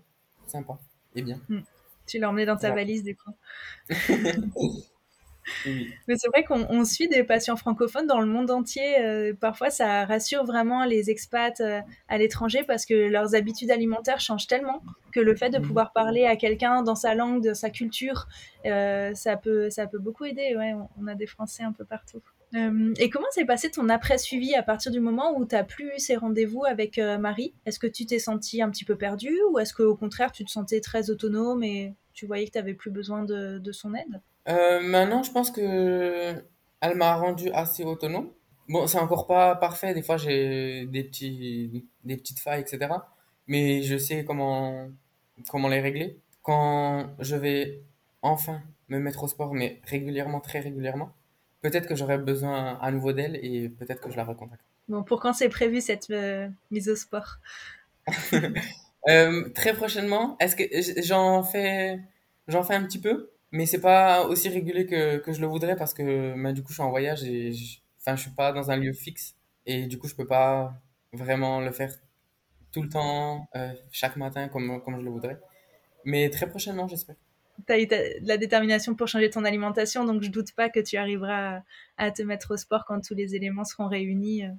sympa 0.47 0.77
et 1.15 1.21
bien. 1.21 1.39
Hmm. 1.47 1.61
Tu 2.07 2.17
l'as 2.17 2.29
emmené 2.29 2.45
dans 2.45 2.57
ta 2.57 2.71
valise, 2.71 3.03
du 3.03 3.15
coup. 3.15 3.31
Mais 5.65 6.15
c'est 6.17 6.27
vrai 6.29 6.43
qu'on 6.43 6.85
suit 6.85 7.07
des 7.07 7.23
patients 7.23 7.55
francophones 7.55 8.07
dans 8.07 8.19
le 8.19 8.27
monde 8.27 8.51
entier. 8.51 8.99
Euh, 8.99 9.33
parfois, 9.39 9.69
ça 9.69 10.05
rassure 10.05 10.45
vraiment 10.45 10.85
les 10.85 11.09
expats 11.09 11.59
euh, 11.59 11.81
à 12.07 12.17
l'étranger 12.17 12.63
parce 12.63 12.85
que 12.85 12.93
leurs 12.93 13.35
habitudes 13.35 13.71
alimentaires 13.71 14.19
changent 14.19 14.47
tellement 14.47 14.81
que 15.11 15.19
le 15.19 15.35
fait 15.35 15.49
de 15.49 15.59
mm. 15.59 15.63
pouvoir 15.63 15.93
parler 15.93 16.25
à 16.25 16.35
quelqu'un 16.35 16.83
dans 16.83 16.95
sa 16.95 17.15
langue, 17.15 17.43
de 17.43 17.53
sa 17.53 17.69
culture, 17.69 18.27
euh, 18.65 19.13
ça, 19.13 19.37
peut, 19.37 19.69
ça 19.69 19.87
peut 19.87 19.99
beaucoup 19.99 20.25
aider. 20.25 20.55
Ouais, 20.55 20.73
on 20.99 21.07
a 21.07 21.15
des 21.15 21.27
Français 21.27 21.63
un 21.63 21.71
peu 21.71 21.85
partout. 21.85 22.21
et 22.53 23.09
comment 23.09 23.29
s'est 23.31 23.45
passé 23.45 23.69
ton 23.69 23.89
après-suivi 23.89 24.55
à 24.55 24.63
partir 24.63 24.91
du 24.91 24.99
moment 24.99 25.37
où 25.37 25.45
tu 25.45 25.55
n'as 25.55 25.63
plus 25.63 25.95
eu 25.95 25.99
ces 25.99 26.15
rendez-vous 26.15 26.65
avec 26.65 26.97
Marie? 26.97 27.53
Est-ce 27.65 27.79
que 27.79 27.87
tu 27.87 28.05
t'es 28.05 28.19
senti 28.19 28.61
un 28.61 28.69
petit 28.69 28.85
peu 28.85 28.95
perdu 28.95 29.37
ou 29.51 29.59
est-ce 29.59 29.73
qu'au 29.73 29.95
contraire 29.95 30.31
tu 30.31 30.43
te 30.45 30.49
sentais 30.49 30.81
très 30.81 31.11
autonome 31.11 31.63
et 31.63 31.93
tu 32.13 32.25
voyais 32.25 32.45
que 32.45 32.51
tu 32.51 32.57
n'avais 32.57 32.73
plus 32.73 32.91
besoin 32.91 33.23
de, 33.23 33.59
de 33.59 33.71
son 33.71 33.93
aide? 33.93 34.19
Euh, 34.49 34.81
maintenant, 34.81 35.23
je 35.23 35.31
pense 35.31 35.51
que 35.51 36.43
elle 36.81 36.95
m'a 36.95 37.15
rendu 37.15 37.51
assez 37.51 37.83
autonome. 37.83 38.31
Bon, 38.67 38.87
c'est 38.87 38.99
encore 38.99 39.27
pas 39.27 39.55
parfait. 39.55 39.93
Des 39.93 40.01
fois, 40.03 40.17
j'ai 40.17 40.85
des 40.87 41.03
petits, 41.03 41.85
des 42.03 42.17
petites 42.17 42.39
failles, 42.39 42.61
etc. 42.61 42.93
Mais 43.47 43.81
je 43.81 43.97
sais 43.97 44.23
comment, 44.25 44.87
comment 45.49 45.67
les 45.67 45.81
régler. 45.81 46.19
Quand 46.43 47.09
je 47.19 47.35
vais 47.35 47.81
enfin 48.21 48.61
me 48.87 48.99
mettre 48.99 49.23
au 49.23 49.27
sport, 49.27 49.53
mais 49.53 49.81
régulièrement, 49.85 50.39
très 50.39 50.59
régulièrement, 50.59 51.11
peut-être 51.61 51.87
que 51.87 51.95
j'aurai 51.95 52.17
besoin 52.17 52.77
à 52.81 52.91
nouveau 52.91 53.13
d'elle 53.13 53.39
et 53.43 53.69
peut-être 53.69 54.01
que 54.01 54.11
je 54.11 54.17
la 54.17 54.23
recontacte. 54.23 54.63
Bon, 54.87 55.03
pour 55.03 55.19
quand 55.19 55.33
c'est 55.33 55.49
prévu 55.49 55.81
cette 55.81 56.09
euh, 56.09 56.47
mise 56.71 56.89
au 56.89 56.95
sport? 56.95 57.37
Euh, 59.07 59.47
Très 59.55 59.73
prochainement. 59.73 60.35
Est-ce 60.41 60.57
que 60.57 61.01
j'en 61.01 61.41
fais, 61.41 62.01
j'en 62.49 62.63
fais 62.63 62.75
un 62.75 62.83
petit 62.83 62.99
peu? 62.99 63.31
Mais 63.51 63.65
c'est 63.65 63.81
pas 63.81 64.25
aussi 64.25 64.49
régulier 64.49 64.85
que, 64.85 65.17
que 65.17 65.33
je 65.33 65.41
le 65.41 65.47
voudrais 65.47 65.75
parce 65.75 65.93
que 65.93 66.41
bah, 66.41 66.53
du 66.53 66.61
coup 66.61 66.69
je 66.69 66.75
suis 66.75 66.83
en 66.83 66.89
voyage 66.89 67.23
et 67.23 67.51
je, 67.51 67.79
enfin 67.99 68.15
je 68.15 68.21
suis 68.21 68.31
pas 68.31 68.51
dans 68.51 68.69
un 68.71 68.77
lieu 68.77 68.93
fixe 68.93 69.35
et 69.65 69.87
du 69.87 69.97
coup 69.97 70.07
je 70.07 70.15
peux 70.15 70.27
pas 70.27 70.73
vraiment 71.13 71.59
le 71.59 71.71
faire 71.71 71.91
tout 72.71 72.83
le 72.83 72.89
temps 72.89 73.47
euh, 73.55 73.73
chaque 73.91 74.15
matin 74.15 74.47
comme 74.47 74.81
comme 74.83 74.99
je 74.99 75.03
le 75.03 75.09
voudrais. 75.09 75.39
Mais 76.05 76.29
très 76.29 76.47
prochainement 76.49 76.87
j'espère. 76.87 77.15
Tu 77.67 77.73
as 77.73 77.79
eu 77.79 77.87
de 77.87 78.27
la 78.27 78.37
détermination 78.37 78.95
pour 78.95 79.07
changer 79.07 79.29
ton 79.29 79.43
alimentation 79.43 80.05
donc 80.05 80.21
je 80.21 80.29
doute 80.29 80.53
pas 80.53 80.69
que 80.69 80.79
tu 80.79 80.97
arriveras 80.97 81.61
à, 81.97 82.11
te 82.11 82.21
mettre 82.21 82.53
au 82.53 82.57
sport 82.57 82.85
quand 82.87 83.01
tous 83.01 83.15
les 83.15 83.35
éléments 83.35 83.65
seront 83.65 83.87
réunis. 83.87 84.45
Euh. 84.45 84.51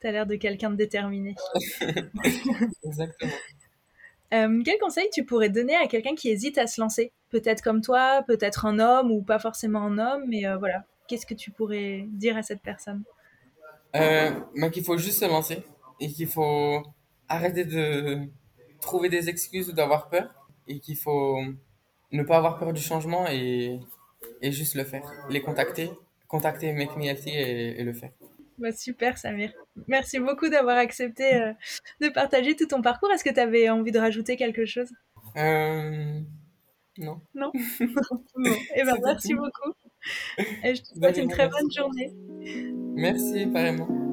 tu 0.00 0.06
as 0.06 0.12
l'air 0.12 0.26
de 0.26 0.36
quelqu'un 0.36 0.70
de 0.70 0.76
déterminé. 0.76 1.34
Exactement 2.84 3.32
euh, 4.32 4.62
quel 4.64 4.78
conseil 4.78 5.08
tu 5.12 5.24
pourrais 5.24 5.48
donner 5.48 5.74
à 5.74 5.86
quelqu'un 5.86 6.14
qui 6.14 6.28
hésite 6.28 6.58
à 6.58 6.66
se 6.66 6.80
lancer? 6.80 7.12
Peut-être 7.30 7.62
comme 7.62 7.80
toi, 7.80 8.22
peut-être 8.26 8.66
un 8.66 8.78
homme 8.78 9.10
ou 9.10 9.22
pas 9.22 9.38
forcément 9.38 9.82
un 9.82 9.98
homme, 9.98 10.24
mais 10.28 10.46
euh, 10.46 10.56
voilà. 10.56 10.84
Qu'est-ce 11.06 11.26
que 11.26 11.34
tu 11.34 11.50
pourrais 11.50 12.04
dire 12.08 12.36
à 12.36 12.42
cette 12.42 12.60
personne? 12.60 13.02
Ben, 13.94 14.70
Qu'il 14.70 14.84
faut 14.84 14.98
juste 14.98 15.20
se 15.20 15.24
lancer 15.24 15.64
et 16.00 16.08
qu'il 16.08 16.28
faut 16.28 16.82
arrêter 17.28 17.64
de 17.64 18.20
trouver 18.80 19.08
des 19.08 19.28
excuses 19.28 19.70
ou 19.70 19.72
d'avoir 19.72 20.08
peur 20.08 20.46
et 20.66 20.80
qu'il 20.80 20.96
faut 20.96 21.38
ne 22.12 22.22
pas 22.22 22.36
avoir 22.36 22.58
peur 22.58 22.72
du 22.74 22.82
changement 22.82 23.26
et, 23.28 23.80
et 24.42 24.52
juste 24.52 24.74
le 24.74 24.84
faire. 24.84 25.10
Les 25.30 25.40
contacter, 25.40 25.90
contacter 26.26 26.72
Make 26.72 26.96
Me 26.96 27.06
Healthy 27.06 27.30
et 27.30 27.82
le 27.82 27.92
faire. 27.94 28.10
Bah, 28.58 28.72
super, 28.72 29.18
Samir. 29.18 29.52
Merci 29.86 30.18
beaucoup 30.18 30.48
d'avoir 30.48 30.76
accepté 30.76 31.34
euh, 31.34 31.52
de 32.00 32.08
partager 32.08 32.56
tout 32.56 32.66
ton 32.66 32.82
parcours. 32.82 33.10
Est-ce 33.12 33.24
que 33.24 33.32
tu 33.32 33.40
avais 33.40 33.68
envie 33.68 33.92
de 33.92 33.98
rajouter 33.98 34.36
quelque 34.36 34.66
chose? 34.66 34.90
Euh... 35.36 36.20
Non. 36.98 37.20
Non? 37.34 37.52
Bon. 38.36 38.50
Eh 38.74 38.84
ben, 38.84 38.96
merci 39.04 39.34
beaucoup. 39.34 39.72
Et 40.64 40.74
je 40.74 40.82
te 40.82 40.98
souhaite 40.98 41.16
une 41.16 41.28
très 41.28 41.48
bonne 41.48 41.70
journée. 41.70 42.12
Merci, 42.94 43.44
apparemment. 43.44 44.07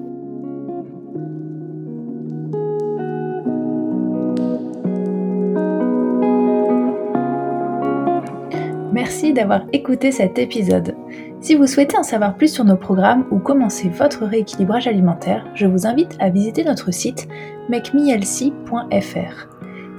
Merci 9.06 9.34
d'avoir 9.34 9.62
écouté 9.72 10.12
cet 10.12 10.39
épisode. 10.39 10.96
Si 11.39 11.54
vous 11.54 11.68
souhaitez 11.68 11.96
en 11.96 12.02
savoir 12.02 12.36
plus 12.36 12.52
sur 12.52 12.65
nos 12.65 12.76
programmes 12.76 13.24
ou 13.30 13.38
commencer 13.38 13.88
votre 13.88 14.26
rééquilibrage 14.26 14.88
alimentaire, 14.88 15.46
je 15.54 15.68
vous 15.68 15.86
invite 15.86 16.18
à 16.20 16.32
visiter 16.32 16.63
notre 16.63 16.91
site 16.91 17.28
makemehealthy.fr. 17.70 19.48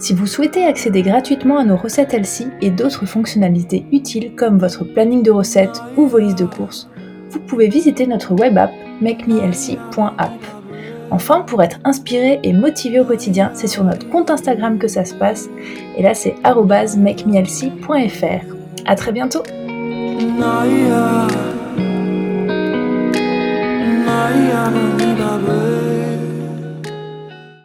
Si 0.01 0.13
vous 0.13 0.27
souhaitez 0.27 0.65
accéder 0.65 1.03
gratuitement 1.03 1.59
à 1.59 1.65
nos 1.65 1.77
recettes 1.77 2.15
Elsie 2.15 2.49
et 2.61 2.71
d'autres 2.71 3.07
fonctionnalités 3.07 3.87
utiles 3.93 4.35
comme 4.35 4.59
votre 4.59 4.83
planning 4.83 5.23
de 5.23 5.31
recettes 5.31 5.81
ou 5.97 6.07
vos 6.07 6.19
listes 6.19 6.41
de 6.41 6.47
courses, 6.47 6.91
vous 7.31 7.39
pouvez 7.39 7.69
visiter 7.69 8.09
notre 8.09 8.35
web 8.35 8.59
app 8.59 8.73
makemehealthy.app. 9.01 10.33
Enfin, 11.13 11.43
pour 11.43 11.63
être 11.63 11.79
inspiré 11.85 12.41
et 12.43 12.53
motivé 12.53 12.99
au 12.99 13.05
quotidien, 13.05 13.53
c'est 13.55 13.69
sur 13.69 13.85
notre 13.85 14.11
compte 14.11 14.31
Instagram 14.31 14.79
que 14.79 14.89
ça 14.89 15.05
se 15.05 15.15
passe, 15.15 15.49
et 15.97 16.03
là 16.03 16.13
c'est 16.13 16.35
makemehealthy.fr. 16.43 18.56
A 18.89 18.95
très 18.95 19.11
bientôt 19.11 19.43